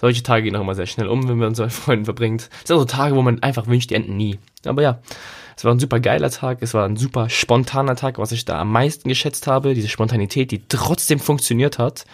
Solche 0.00 0.24
Tage 0.24 0.42
gehen 0.42 0.56
auch 0.56 0.62
immer 0.62 0.74
sehr 0.74 0.86
schnell 0.86 1.06
um, 1.06 1.28
wenn 1.28 1.38
man 1.38 1.54
so 1.54 1.62
mit 1.62 1.72
Freunden 1.72 2.06
verbringt. 2.06 2.50
Es 2.62 2.68
sind 2.68 2.76
auch 2.76 2.80
so 2.80 2.86
Tage, 2.86 3.14
wo 3.14 3.22
man 3.22 3.40
einfach 3.40 3.68
wünscht, 3.68 3.90
die 3.90 3.94
enden 3.94 4.16
nie. 4.16 4.40
Aber 4.64 4.82
ja, 4.82 4.98
es 5.56 5.64
war 5.64 5.72
ein 5.72 5.78
super 5.78 6.00
geiler 6.00 6.30
Tag, 6.30 6.58
es 6.60 6.74
war 6.74 6.86
ein 6.86 6.96
super 6.96 7.28
spontaner 7.28 7.94
Tag, 7.94 8.18
was 8.18 8.32
ich 8.32 8.44
da 8.46 8.60
am 8.60 8.72
meisten 8.72 9.08
geschätzt 9.08 9.46
habe, 9.46 9.74
diese 9.74 9.88
Spontanität, 9.88 10.50
die 10.50 10.62
trotzdem 10.68 11.20
funktioniert 11.20 11.78
hat, 11.78 12.04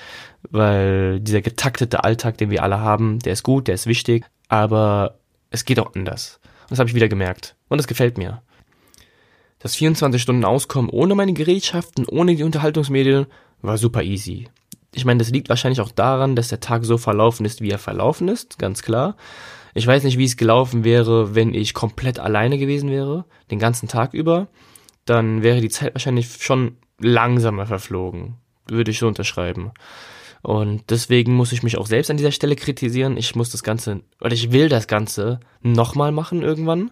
weil 0.50 1.20
dieser 1.20 1.40
getaktete 1.40 2.04
Alltag, 2.04 2.36
den 2.36 2.50
wir 2.50 2.62
alle 2.62 2.80
haben, 2.80 3.20
der 3.20 3.32
ist 3.32 3.42
gut, 3.42 3.68
der 3.68 3.74
ist 3.74 3.86
wichtig, 3.86 4.24
aber 4.54 5.18
es 5.50 5.64
geht 5.64 5.80
auch 5.80 5.96
anders. 5.96 6.38
Und 6.62 6.70
das 6.70 6.78
habe 6.78 6.88
ich 6.88 6.94
wieder 6.94 7.08
gemerkt. 7.08 7.56
Und 7.66 7.78
das 7.78 7.88
gefällt 7.88 8.16
mir. 8.16 8.40
Das 9.58 9.74
24 9.74 10.22
Stunden 10.22 10.44
Auskommen 10.44 10.90
ohne 10.90 11.16
meine 11.16 11.32
Gerätschaften, 11.32 12.06
ohne 12.06 12.36
die 12.36 12.44
Unterhaltungsmedien 12.44 13.26
war 13.62 13.78
super 13.78 14.04
easy. 14.04 14.48
Ich 14.94 15.04
meine, 15.04 15.18
das 15.18 15.30
liegt 15.30 15.48
wahrscheinlich 15.48 15.80
auch 15.80 15.90
daran, 15.90 16.36
dass 16.36 16.48
der 16.48 16.60
Tag 16.60 16.84
so 16.84 16.98
verlaufen 16.98 17.44
ist, 17.44 17.62
wie 17.62 17.70
er 17.70 17.80
verlaufen 17.80 18.28
ist, 18.28 18.60
ganz 18.60 18.82
klar. 18.82 19.16
Ich 19.74 19.88
weiß 19.88 20.04
nicht, 20.04 20.18
wie 20.18 20.24
es 20.24 20.36
gelaufen 20.36 20.84
wäre, 20.84 21.34
wenn 21.34 21.52
ich 21.52 21.74
komplett 21.74 22.20
alleine 22.20 22.56
gewesen 22.56 22.90
wäre, 22.90 23.24
den 23.50 23.58
ganzen 23.58 23.88
Tag 23.88 24.14
über. 24.14 24.46
Dann 25.04 25.42
wäre 25.42 25.60
die 25.62 25.68
Zeit 25.68 25.94
wahrscheinlich 25.94 26.28
schon 26.38 26.76
langsamer 27.00 27.66
verflogen. 27.66 28.36
Würde 28.68 28.92
ich 28.92 29.00
so 29.00 29.08
unterschreiben. 29.08 29.72
Und 30.44 30.90
deswegen 30.90 31.34
muss 31.34 31.52
ich 31.52 31.62
mich 31.62 31.78
auch 31.78 31.86
selbst 31.86 32.10
an 32.10 32.18
dieser 32.18 32.30
Stelle 32.30 32.54
kritisieren. 32.54 33.16
Ich 33.16 33.34
muss 33.34 33.48
das 33.48 33.62
Ganze, 33.62 34.02
oder 34.20 34.34
ich 34.34 34.52
will 34.52 34.68
das 34.68 34.86
Ganze 34.86 35.40
nochmal 35.62 36.12
machen 36.12 36.42
irgendwann. 36.42 36.90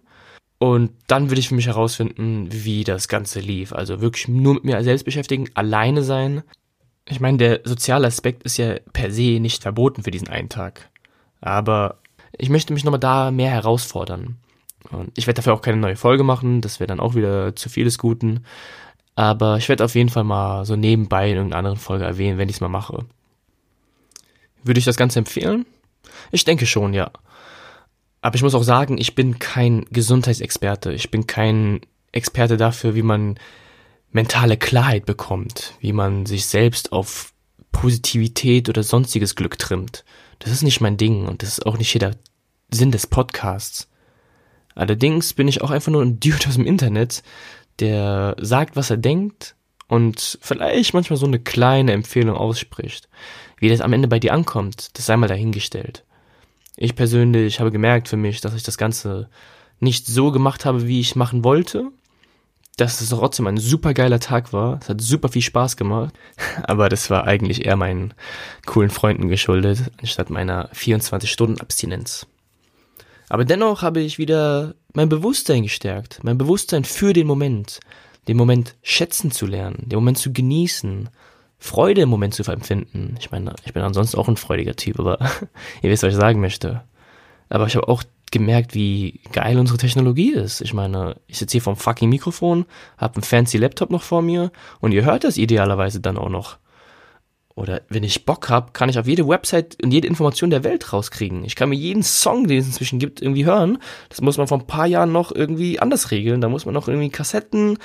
Und 0.58 0.92
dann 1.06 1.28
will 1.28 1.38
ich 1.38 1.48
für 1.48 1.54
mich 1.54 1.66
herausfinden, 1.66 2.48
wie 2.50 2.82
das 2.82 3.08
Ganze 3.08 3.40
lief. 3.40 3.74
Also 3.74 4.00
wirklich 4.00 4.26
nur 4.26 4.54
mit 4.54 4.64
mir 4.64 4.82
selbst 4.82 5.04
beschäftigen, 5.04 5.50
alleine 5.52 6.02
sein. 6.02 6.42
Ich 7.06 7.20
meine, 7.20 7.36
der 7.36 7.60
soziale 7.64 8.06
Aspekt 8.06 8.42
ist 8.44 8.56
ja 8.56 8.76
per 8.94 9.10
se 9.10 9.38
nicht 9.38 9.60
verboten 9.60 10.02
für 10.02 10.10
diesen 10.10 10.28
einen 10.28 10.48
Tag. 10.48 10.88
Aber 11.42 11.98
ich 12.38 12.48
möchte 12.48 12.72
mich 12.72 12.84
nochmal 12.84 13.00
da 13.00 13.30
mehr 13.30 13.50
herausfordern. 13.50 14.38
Und 14.90 15.12
ich 15.14 15.26
werde 15.26 15.36
dafür 15.36 15.52
auch 15.52 15.62
keine 15.62 15.76
neue 15.76 15.96
Folge 15.96 16.24
machen, 16.24 16.62
das 16.62 16.80
wäre 16.80 16.88
dann 16.88 17.00
auch 17.00 17.14
wieder 17.14 17.54
zu 17.54 17.68
viel 17.68 17.84
des 17.84 17.98
Guten. 17.98 18.44
Aber 19.14 19.58
ich 19.58 19.68
werde 19.68 19.84
auf 19.84 19.94
jeden 19.94 20.08
Fall 20.08 20.24
mal 20.24 20.64
so 20.64 20.74
nebenbei 20.74 21.28
in 21.28 21.36
irgendeiner 21.36 21.58
anderen 21.58 21.76
Folge 21.76 22.06
erwähnen, 22.06 22.38
wenn 22.38 22.48
ich 22.48 22.56
es 22.56 22.60
mal 22.62 22.68
mache. 22.68 23.04
Würde 24.62 24.78
ich 24.78 24.84
das 24.84 24.96
Ganze 24.96 25.18
empfehlen? 25.18 25.66
Ich 26.30 26.44
denke 26.44 26.66
schon, 26.66 26.94
ja. 26.94 27.10
Aber 28.20 28.36
ich 28.36 28.42
muss 28.42 28.54
auch 28.54 28.62
sagen, 28.62 28.98
ich 28.98 29.14
bin 29.14 29.38
kein 29.38 29.84
Gesundheitsexperte. 29.90 30.92
Ich 30.92 31.10
bin 31.10 31.26
kein 31.26 31.80
Experte 32.12 32.56
dafür, 32.56 32.94
wie 32.94 33.02
man 33.02 33.38
mentale 34.12 34.56
Klarheit 34.56 35.06
bekommt, 35.06 35.74
wie 35.80 35.92
man 35.92 36.26
sich 36.26 36.46
selbst 36.46 36.92
auf 36.92 37.32
Positivität 37.72 38.68
oder 38.68 38.82
sonstiges 38.82 39.34
Glück 39.34 39.58
trimmt. 39.58 40.04
Das 40.38 40.52
ist 40.52 40.62
nicht 40.62 40.80
mein 40.80 40.96
Ding 40.96 41.26
und 41.26 41.42
das 41.42 41.50
ist 41.50 41.66
auch 41.66 41.78
nicht 41.78 41.92
jeder 41.92 42.12
Sinn 42.70 42.90
des 42.90 43.06
Podcasts. 43.06 43.88
Allerdings 44.74 45.32
bin 45.32 45.48
ich 45.48 45.62
auch 45.62 45.70
einfach 45.70 45.92
nur 45.92 46.02
ein 46.02 46.20
Dude 46.20 46.46
aus 46.46 46.54
dem 46.54 46.66
Internet, 46.66 47.22
der 47.80 48.36
sagt, 48.40 48.76
was 48.76 48.90
er 48.90 48.96
denkt 48.96 49.56
und 49.88 50.38
vielleicht 50.40 50.94
manchmal 50.94 51.18
so 51.18 51.26
eine 51.26 51.38
kleine 51.38 51.92
Empfehlung 51.92 52.36
ausspricht. 52.36 53.08
Wie 53.62 53.68
das 53.68 53.80
am 53.80 53.92
Ende 53.92 54.08
bei 54.08 54.18
dir 54.18 54.32
ankommt, 54.32 54.98
das 54.98 55.06
sei 55.06 55.16
mal 55.16 55.28
dahingestellt. 55.28 56.04
Ich 56.76 56.96
persönlich 56.96 57.60
habe 57.60 57.70
gemerkt 57.70 58.08
für 58.08 58.16
mich, 58.16 58.40
dass 58.40 58.54
ich 58.54 58.64
das 58.64 58.76
Ganze 58.76 59.28
nicht 59.78 60.08
so 60.08 60.32
gemacht 60.32 60.64
habe, 60.64 60.88
wie 60.88 60.98
ich 60.98 61.14
machen 61.14 61.44
wollte. 61.44 61.92
Dass 62.76 63.00
es 63.00 63.10
trotzdem 63.10 63.46
ein 63.46 63.58
super 63.58 63.94
geiler 63.94 64.18
Tag 64.18 64.52
war. 64.52 64.80
Es 64.82 64.88
hat 64.88 65.00
super 65.00 65.28
viel 65.28 65.42
Spaß 65.42 65.76
gemacht. 65.76 66.12
Aber 66.64 66.88
das 66.88 67.08
war 67.08 67.28
eigentlich 67.28 67.64
eher 67.64 67.76
meinen 67.76 68.14
coolen 68.66 68.90
Freunden 68.90 69.28
geschuldet, 69.28 69.92
anstatt 70.00 70.28
meiner 70.28 70.68
24-Stunden-Abstinenz. 70.72 72.26
Aber 73.28 73.44
dennoch 73.44 73.82
habe 73.82 74.00
ich 74.00 74.18
wieder 74.18 74.74
mein 74.92 75.08
Bewusstsein 75.08 75.62
gestärkt. 75.62 76.18
Mein 76.24 76.36
Bewusstsein 76.36 76.82
für 76.82 77.12
den 77.12 77.28
Moment. 77.28 77.78
Den 78.26 78.38
Moment 78.38 78.74
schätzen 78.82 79.30
zu 79.30 79.46
lernen. 79.46 79.84
Den 79.88 80.00
Moment 80.00 80.18
zu 80.18 80.32
genießen. 80.32 81.10
Freude 81.62 82.00
im 82.00 82.08
Moment 82.08 82.34
zu 82.34 82.42
empfinden. 82.50 83.14
Ich 83.20 83.30
meine, 83.30 83.54
ich 83.64 83.72
bin 83.72 83.84
ansonsten 83.84 84.18
auch 84.18 84.26
ein 84.26 84.36
freudiger 84.36 84.74
Typ, 84.74 84.98
aber 84.98 85.18
ihr 85.82 85.90
wisst, 85.90 86.02
was 86.02 86.12
ich 86.12 86.18
sagen 86.18 86.40
möchte. 86.40 86.82
Aber 87.48 87.68
ich 87.68 87.76
habe 87.76 87.86
auch 87.86 88.02
gemerkt, 88.32 88.74
wie 88.74 89.20
geil 89.30 89.56
unsere 89.56 89.78
Technologie 89.78 90.32
ist. 90.32 90.60
Ich 90.60 90.74
meine, 90.74 91.20
ich 91.28 91.38
sitze 91.38 91.52
hier 91.52 91.62
vom 91.62 91.76
fucking 91.76 92.08
Mikrofon, 92.08 92.66
habe 92.98 93.14
einen 93.14 93.22
fancy 93.22 93.58
Laptop 93.58 93.90
noch 93.90 94.02
vor 94.02 94.22
mir 94.22 94.50
und 94.80 94.90
ihr 94.90 95.04
hört 95.04 95.22
das 95.22 95.36
idealerweise 95.36 96.00
dann 96.00 96.18
auch 96.18 96.30
noch. 96.30 96.58
Oder 97.54 97.82
wenn 97.88 98.02
ich 98.02 98.24
Bock 98.24 98.48
habe, 98.48 98.72
kann 98.72 98.88
ich 98.88 98.98
auf 98.98 99.06
jede 99.06 99.28
Website 99.28 99.80
und 99.84 99.92
jede 99.92 100.08
Information 100.08 100.50
der 100.50 100.64
Welt 100.64 100.92
rauskriegen. 100.92 101.44
Ich 101.44 101.54
kann 101.54 101.68
mir 101.68 101.76
jeden 101.76 102.02
Song, 102.02 102.48
den 102.48 102.58
es 102.58 102.66
inzwischen 102.66 102.98
gibt, 102.98 103.22
irgendwie 103.22 103.44
hören. 103.44 103.78
Das 104.08 104.20
muss 104.20 104.36
man 104.36 104.48
vor 104.48 104.58
ein 104.58 104.66
paar 104.66 104.86
Jahren 104.86 105.12
noch 105.12 105.30
irgendwie 105.32 105.78
anders 105.78 106.10
regeln. 106.10 106.40
Da 106.40 106.48
muss 106.48 106.64
man 106.64 106.74
noch 106.74 106.88
irgendwie 106.88 107.10
Kassetten, 107.10 107.78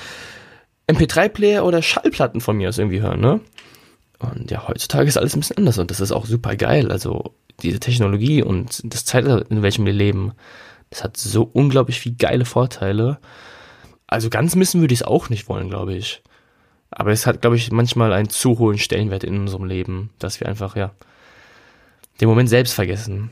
MP3-Player 0.88 1.66
oder 1.66 1.82
Schallplatten 1.82 2.42
von 2.42 2.58
mir 2.58 2.70
aus 2.70 2.78
irgendwie 2.78 3.02
hören, 3.02 3.20
ne? 3.20 3.42
Und 4.20 4.50
ja, 4.50 4.68
heutzutage 4.68 5.08
ist 5.08 5.18
alles 5.18 5.36
ein 5.36 5.42
bisschen 5.42 5.58
anders 5.58 5.78
und 5.78 5.92
das 5.92 6.00
ist 6.00 6.12
auch 6.12 6.26
super 6.26 6.56
geil. 6.56 6.92
Also 6.92 7.36
diese 7.62 7.80
Technologie 7.80 8.42
und 8.42 8.82
das 8.84 9.06
Zeitalter, 9.06 9.50
in 9.52 9.62
welchem 9.62 9.86
wir 9.86 9.94
leben, 9.94 10.34
das 10.90 11.04
hat 11.04 11.18
so 11.18 11.44
unglaublich 11.44 12.00
viele 12.00 12.16
geile 12.16 12.46
Vorteile. 12.46 13.20
Also 14.08 14.30
ganz 14.30 14.56
missen 14.56 14.82
würde 14.82 14.94
ich 14.94 15.02
es 15.02 15.08
auch 15.08 15.30
nicht 15.30 15.50
wollen, 15.50 15.70
glaube 15.70 15.94
ich. 15.94 16.24
Aber 16.90 17.12
es 17.12 17.28
hat, 17.28 17.42
glaube 17.42 17.58
ich, 17.58 17.72
manchmal 17.72 18.14
einen 18.14 18.30
zu 18.30 18.58
hohen 18.58 18.78
Stellenwert 18.78 19.24
in 19.24 19.38
unserem 19.38 19.66
Leben, 19.66 20.12
dass 20.20 20.40
wir 20.40 20.48
einfach, 20.48 20.76
ja, 20.76 20.92
den 22.22 22.30
Moment 22.30 22.50
selbst 22.50 22.74
vergessen. 22.74 23.32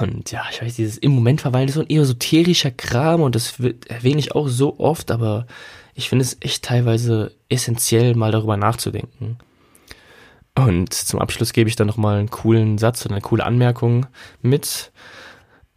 Und 0.00 0.30
ja, 0.30 0.44
ich 0.50 0.62
weiß, 0.62 0.76
dieses 0.76 0.98
im 0.98 1.12
Moment 1.12 1.40
verweilen 1.40 1.68
ist 1.68 1.74
so 1.74 1.80
ein 1.80 1.90
esoterischer 1.90 2.70
Kram 2.70 3.22
und 3.22 3.34
das 3.34 3.58
erwähne 3.88 4.20
ich 4.20 4.32
auch 4.32 4.46
so 4.46 4.78
oft, 4.78 5.10
aber 5.10 5.46
ich 5.94 6.08
finde 6.08 6.24
es 6.24 6.36
echt 6.40 6.64
teilweise 6.64 7.34
essentiell, 7.48 8.14
mal 8.14 8.32
darüber 8.32 8.56
nachzudenken. 8.56 9.38
Und 10.54 10.92
zum 10.92 11.20
Abschluss 11.20 11.52
gebe 11.52 11.68
ich 11.68 11.76
dann 11.76 11.86
nochmal 11.86 12.18
einen 12.18 12.30
coolen 12.30 12.78
Satz 12.78 13.04
oder 13.06 13.14
eine 13.14 13.22
coole 13.22 13.44
Anmerkung 13.44 14.06
mit. 14.42 14.92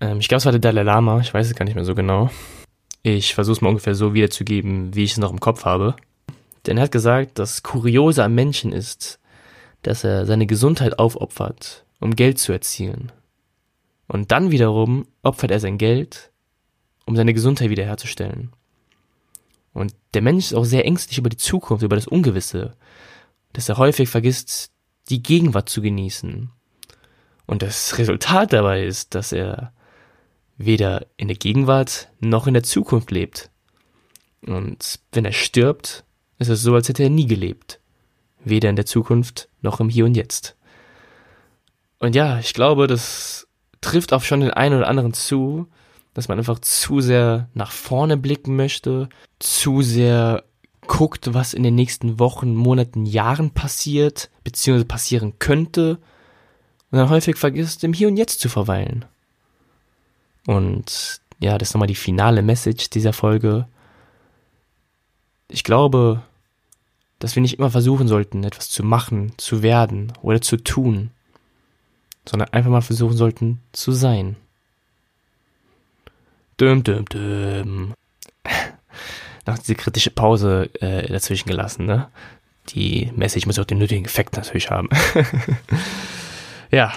Ähm, 0.01 0.19
ich 0.19 0.27
glaube, 0.27 0.39
es 0.39 0.45
war 0.45 0.51
der 0.51 0.59
Dalai 0.59 0.83
Lama, 0.83 1.19
ich 1.19 1.33
weiß 1.33 1.47
es 1.47 1.55
gar 1.55 1.65
nicht 1.65 1.75
mehr 1.75 1.85
so 1.85 1.95
genau. 1.95 2.29
Ich 3.03 3.35
versuche 3.35 3.53
es 3.53 3.61
mal 3.61 3.69
ungefähr 3.69 3.95
so 3.95 4.13
wiederzugeben, 4.13 4.95
wie 4.95 5.03
ich 5.03 5.11
es 5.11 5.17
noch 5.17 5.31
im 5.31 5.39
Kopf 5.39 5.65
habe. 5.65 5.95
Denn 6.65 6.77
er 6.77 6.83
hat 6.83 6.91
gesagt, 6.91 7.37
das 7.39 7.63
Kuriose 7.63 8.23
am 8.23 8.35
Menschen 8.35 8.71
ist, 8.71 9.19
dass 9.83 10.03
er 10.03 10.25
seine 10.25 10.47
Gesundheit 10.47 10.97
aufopfert, 10.97 11.85
um 11.99 12.15
Geld 12.15 12.39
zu 12.39 12.51
erzielen. 12.51 13.11
Und 14.07 14.31
dann 14.31 14.51
wiederum 14.51 15.07
opfert 15.21 15.51
er 15.51 15.59
sein 15.59 15.77
Geld, 15.77 16.31
um 17.05 17.15
seine 17.15 17.33
Gesundheit 17.33 17.69
wiederherzustellen. 17.69 18.51
Und 19.75 19.93
der 20.13 20.21
Mensch 20.21 20.45
ist 20.45 20.53
auch 20.53 20.63
sehr 20.63 20.85
ängstlich 20.85 21.17
über 21.17 21.29
die 21.29 21.37
Zukunft, 21.37 21.83
über 21.83 21.97
das 21.97 22.07
Ungewisse, 22.07 22.77
dass 23.51 23.67
er 23.67 23.77
häufig 23.77 24.07
vergisst, 24.07 24.71
die 25.09 25.21
Gegenwart 25.21 25.67
zu 25.67 25.81
genießen. 25.81 26.49
Und 27.45 27.61
das 27.61 27.97
Resultat 27.97 28.53
dabei 28.53 28.85
ist, 28.85 29.15
dass 29.15 29.33
er 29.33 29.73
weder 30.57 31.05
in 31.17 31.27
der 31.27 31.35
Gegenwart 31.35 32.07
noch 32.21 32.47
in 32.47 32.53
der 32.53 32.63
Zukunft 32.63 33.11
lebt. 33.11 33.49
Und 34.45 35.01
wenn 35.11 35.25
er 35.25 35.33
stirbt, 35.33 36.05
ist 36.39 36.47
es 36.47 36.61
so, 36.61 36.73
als 36.73 36.87
hätte 36.87 37.03
er 37.03 37.09
nie 37.09 37.27
gelebt. 37.27 37.81
Weder 38.45 38.69
in 38.69 38.77
der 38.77 38.85
Zukunft 38.85 39.49
noch 39.61 39.81
im 39.81 39.89
Hier 39.89 40.05
und 40.05 40.15
Jetzt. 40.15 40.55
Und 41.99 42.15
ja, 42.15 42.39
ich 42.39 42.53
glaube, 42.53 42.87
das 42.87 43.45
trifft 43.81 44.13
auch 44.13 44.23
schon 44.23 44.39
den 44.39 44.51
einen 44.51 44.77
oder 44.77 44.87
anderen 44.87 45.13
zu, 45.13 45.67
dass 46.15 46.27
man 46.29 46.39
einfach 46.39 46.57
zu 46.59 47.01
sehr 47.01 47.49
nach 47.53 47.71
vorne 47.71 48.17
blicken 48.17 48.55
möchte, 48.55 49.09
zu 49.37 49.83
sehr 49.83 50.43
guckt, 50.87 51.33
was 51.33 51.53
in 51.53 51.61
den 51.61 51.75
nächsten 51.75 52.19
Wochen, 52.19 52.55
Monaten, 52.55 53.05
Jahren 53.05 53.51
passiert, 53.51 54.31
beziehungsweise 54.43 54.85
passieren 54.85 55.33
könnte, 55.37 55.99
und 56.91 56.99
dann 56.99 57.09
häufig 57.09 57.35
vergisst, 57.35 57.83
im 57.83 57.93
Hier 57.93 58.07
und 58.07 58.15
Jetzt 58.15 58.39
zu 58.39 58.47
verweilen. 58.47 59.03
Und 60.47 61.19
ja, 61.39 61.57
das 61.57 61.69
ist 61.69 61.73
nochmal 61.73 61.87
die 61.87 61.95
finale 61.95 62.41
Message 62.41 62.89
dieser 62.89 63.11
Folge. 63.11 63.67
Ich 65.49 65.65
glaube, 65.65 66.21
dass 67.19 67.35
wir 67.35 67.41
nicht 67.41 67.59
immer 67.59 67.71
versuchen 67.71 68.07
sollten, 68.07 68.43
etwas 68.45 68.69
zu 68.69 68.83
machen, 68.83 69.33
zu 69.37 69.61
werden 69.63 70.13
oder 70.21 70.39
zu 70.41 70.55
tun, 70.55 71.11
sondern 72.25 72.49
einfach 72.49 72.71
mal 72.71 72.81
versuchen 72.81 73.17
sollten, 73.17 73.59
zu 73.73 73.91
sein. 73.91 74.37
Düm, 76.59 76.83
düm, 76.83 77.05
düm. 77.05 77.93
Noch 79.45 79.57
diese 79.57 79.75
kritische 79.75 80.11
Pause 80.11 80.69
äh, 80.79 81.07
dazwischen 81.07 81.49
gelassen, 81.49 81.85
ne? 81.85 82.09
Die 82.69 83.11
Message 83.15 83.45
muss 83.45 83.59
auch 83.59 83.65
den 83.65 83.77
nötigen 83.77 84.05
Effekt 84.05 84.35
natürlich 84.35 84.71
haben. 84.71 84.89
ja, 86.71 86.93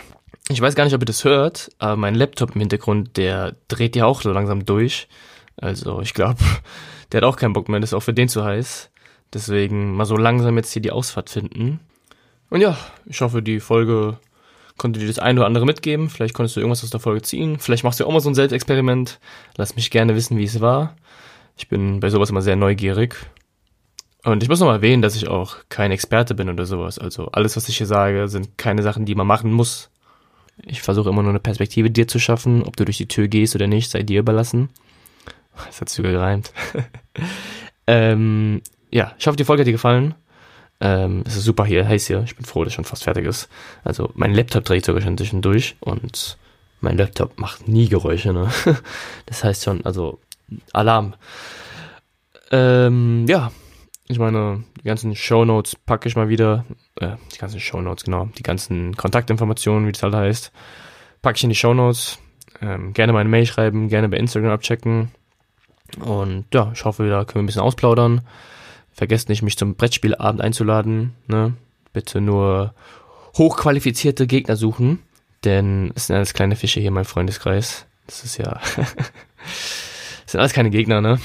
ich 0.49 0.61
weiß 0.61 0.75
gar 0.75 0.85
nicht, 0.85 0.95
ob 0.95 1.03
ihr 1.03 1.07
das 1.07 1.25
hört, 1.25 1.71
aber 1.79 1.97
mein 1.97 2.15
Laptop 2.15 2.55
im 2.55 2.61
Hintergrund, 2.61 3.17
der 3.17 3.55
dreht 3.69 3.97
ja 3.97 4.07
auch 4.07 4.23
so 4.23 4.33
langsam 4.33 4.65
durch. 4.65 5.09
Also 5.57 6.01
ich 6.01 6.15
glaube, 6.15 6.39
der 7.13 7.19
hat 7.19 7.25
auch 7.25 7.37
keinen 7.37 7.53
Bock 7.53 7.69
mehr, 7.69 7.81
das 7.81 7.91
ist 7.91 7.95
auch 7.95 8.03
für 8.03 8.15
den 8.15 8.29
zu 8.29 8.45
heiß. 8.45 8.91
Deswegen 9.33 9.95
mal 9.95 10.07
so 10.07 10.17
langsam 10.17 10.57
jetzt 10.57 10.73
hier 10.73 10.81
die 10.81 10.91
Ausfahrt 10.91 11.29
finden. 11.29 11.81
Und 12.49 12.63
ja, 12.63 12.79
ich 13.05 13.21
hoffe, 13.21 13.43
die 13.43 13.61
Folge 13.61 14.19
konnte 14.79 15.01
dir 15.01 15.07
das 15.07 15.19
eine 15.19 15.41
oder 15.41 15.47
andere 15.47 15.67
mitgeben. 15.67 16.09
Vielleicht 16.09 16.35
konntest 16.35 16.57
du 16.57 16.61
irgendwas 16.61 16.85
aus 16.85 16.91
der 16.91 17.01
Folge 17.01 17.23
ziehen. 17.23 17.59
Vielleicht 17.59 17.85
machst 17.85 18.01
du 18.01 18.07
auch 18.07 18.13
mal 18.13 18.21
so 18.21 18.31
ein 18.31 18.35
Selbstexperiment. 18.35 19.19
Lass 19.57 19.77
mich 19.77 19.91
gerne 19.91 20.15
wissen, 20.15 20.39
wie 20.39 20.45
es 20.45 20.61
war. 20.61 20.97
Ich 21.57 21.69
bin 21.69 22.01
bei 22.01 22.09
sowas 22.09 22.31
immer 22.31 22.43
sehr 22.43 22.57
neugierig. 22.57 23.17
Und 24.25 24.43
ich 24.43 24.49
muss 24.49 24.61
noch 24.61 24.67
mal 24.67 24.77
erwähnen, 24.77 25.03
dass 25.03 25.17
ich 25.17 25.29
auch 25.29 25.57
kein 25.69 25.91
Experte 25.91 26.35
bin 26.35 26.49
oder 26.49 26.67
sowas. 26.67 26.99
Also 26.99 27.29
alles, 27.33 27.57
was 27.57 27.69
ich 27.69 27.79
hier 27.79 27.87
sage, 27.87 28.29
sind 28.29 28.59
keine 28.59 28.83
Sachen, 28.83 29.05
die 29.05 29.15
man 29.15 29.27
machen 29.27 29.53
muss. 29.53 29.91
Ich 30.65 30.83
versuche 30.83 31.09
immer 31.09 31.23
nur 31.23 31.31
eine 31.31 31.41
Perspektive 31.41 31.91
dir 31.91 32.09
zu 32.09 32.19
schaffen. 32.19 32.63
Ob 32.63 32.77
du 32.77 32.85
durch 32.85 32.97
die 32.99 33.09
Tür 33.09 33.29
gehst 33.29 33.55
oder 33.55 33.67
nicht, 33.67 33.91
sei 33.91 34.03
dir 34.03 34.21
überlassen. 34.21 34.71
Das 35.67 35.81
hat 35.81 35.89
sogar 35.89 36.13
gereimt. 36.13 36.53
ähm, 37.89 38.63
ja, 38.93 39.13
ich 39.19 39.27
hoffe, 39.27 39.37
die 39.37 39.43
Folge 39.43 39.63
hat 39.63 39.67
dir 39.67 39.73
gefallen. 39.73 40.15
Ähm, 40.81 41.25
es 41.27 41.37
ist 41.37 41.45
super 41.45 41.65
hier, 41.65 41.87
heiß 41.87 42.07
hier. 42.07 42.23
Ich 42.25 42.37
bin 42.37 42.45
froh, 42.45 42.65
dass 42.65 42.73
schon 42.73 42.85
fast 42.85 43.05
fertig 43.05 43.27
ist. 43.27 43.49
Also 43.85 44.11
mein 44.15 44.35
Laptop 44.35 44.65
dreht 44.65 44.85
sogar 44.85 45.03
schon 45.03 45.19
zwischendurch 45.19 45.77
und 45.81 46.39
mein 46.81 46.97
Laptop 46.97 47.39
macht 47.39 47.67
nie 47.67 47.89
Geräusche, 47.89 48.33
ne? 48.33 48.51
Das 49.27 49.43
heißt 49.43 49.65
schon, 49.65 49.85
also 49.85 50.21
Alarm. 50.73 51.15
Ähm, 52.51 53.27
ja, 53.29 53.51
ich 54.07 54.19
meine, 54.19 54.65
die 54.81 54.85
ganzen 54.85 55.15
Show 55.17 55.45
Notes 55.45 55.75
packe 55.75 56.09
ich 56.09 56.17
mal 56.17 56.29
wieder. 56.29 56.65
Äh, 56.97 57.17
die 57.35 57.39
ganzen 57.39 57.61
Show 57.61 57.81
Notes, 57.81 58.05
genau. 58.05 58.27
Die 58.39 58.43
ganzen 58.43 58.97
Kontaktinformationen, 58.97 59.87
wie 59.87 59.93
das 59.93 60.03
halt 60.03 60.15
heißt, 60.15 60.53
packe 61.21 61.37
ich 61.37 61.45
in 61.45 61.51
die 61.51 61.57
Show 61.57 61.75
Notes. 61.75 62.19
Ähm, 62.63 62.93
gerne 62.93 63.13
meine 63.13 63.29
Mail 63.29 63.47
schreiben, 63.47 63.89
gerne 63.89 64.09
bei 64.09 64.17
Instagram 64.17 64.53
abchecken. 64.53 65.11
Und 66.01 66.47
ja, 66.55 66.71
ich 66.73 66.85
hoffe, 66.85 67.09
da 67.09 67.25
können 67.25 67.37
wir 67.37 67.43
ein 67.43 67.47
bisschen 67.47 67.63
ausplaudern. 67.63 68.23
Vergesst 68.99 69.29
nicht, 69.29 69.43
mich 69.43 69.57
zum 69.57 69.77
Brettspielabend 69.77 70.41
einzuladen. 70.41 71.15
Ne? 71.29 71.55
Bitte 71.93 72.21
nur 72.21 72.75
hochqualifizierte 73.37 74.27
Gegner 74.27 74.57
suchen, 74.57 74.99
denn 75.45 75.93
es 75.95 76.09
sind 76.09 76.17
alles 76.17 76.35
kleine 76.35 76.57
Fische 76.57 76.81
hier 76.81 76.89
in 76.89 76.95
meinem 76.95 77.05
Freundeskreis. 77.05 77.87
Das 78.09 78.25
ist 78.25 78.39
ja. 78.39 78.55
das 78.77 80.27
sind 80.27 80.41
alles 80.41 80.53
keine 80.53 80.71
Gegner, 80.71 81.01
ne? 81.01 81.21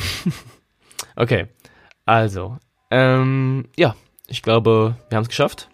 okay. 1.15 1.47
Also, 2.05 2.57
ähm, 2.91 3.65
ja, 3.75 3.95
ich 4.27 4.43
glaube, 4.43 4.95
wir 5.09 5.15
haben 5.15 5.23
es 5.23 5.29
geschafft. 5.29 5.67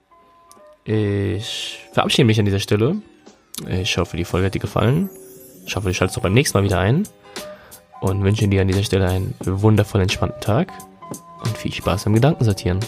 Ich 0.86 1.86
verabschiede 1.92 2.28
mich 2.28 2.40
an 2.40 2.46
dieser 2.46 2.62
Stelle. 2.62 2.96
Ich 3.68 3.98
hoffe, 3.98 4.16
die 4.16 4.24
Folge 4.24 4.46
hat 4.46 4.56
dir 4.56 4.60
gefallen. 4.60 5.10
Ich 5.66 5.76
hoffe, 5.76 5.90
du 5.90 5.94
schaltest 5.94 6.18
auch 6.18 6.24
beim 6.24 6.34
nächsten 6.34 6.58
Mal 6.58 6.64
wieder 6.64 6.80
ein. 6.80 7.06
Und 8.00 8.24
wünsche 8.24 8.48
dir 8.48 8.62
an 8.62 8.70
dieser 8.70 8.84
Stelle 8.84 9.10
einen 9.10 9.36
wundervoll 9.42 10.00
entspannten 10.00 10.40
Tag 10.40 10.72
und 11.44 11.58
viel 11.58 11.74
Spaß 11.74 12.06
beim 12.06 12.14
Gedankensortieren. 12.14 12.80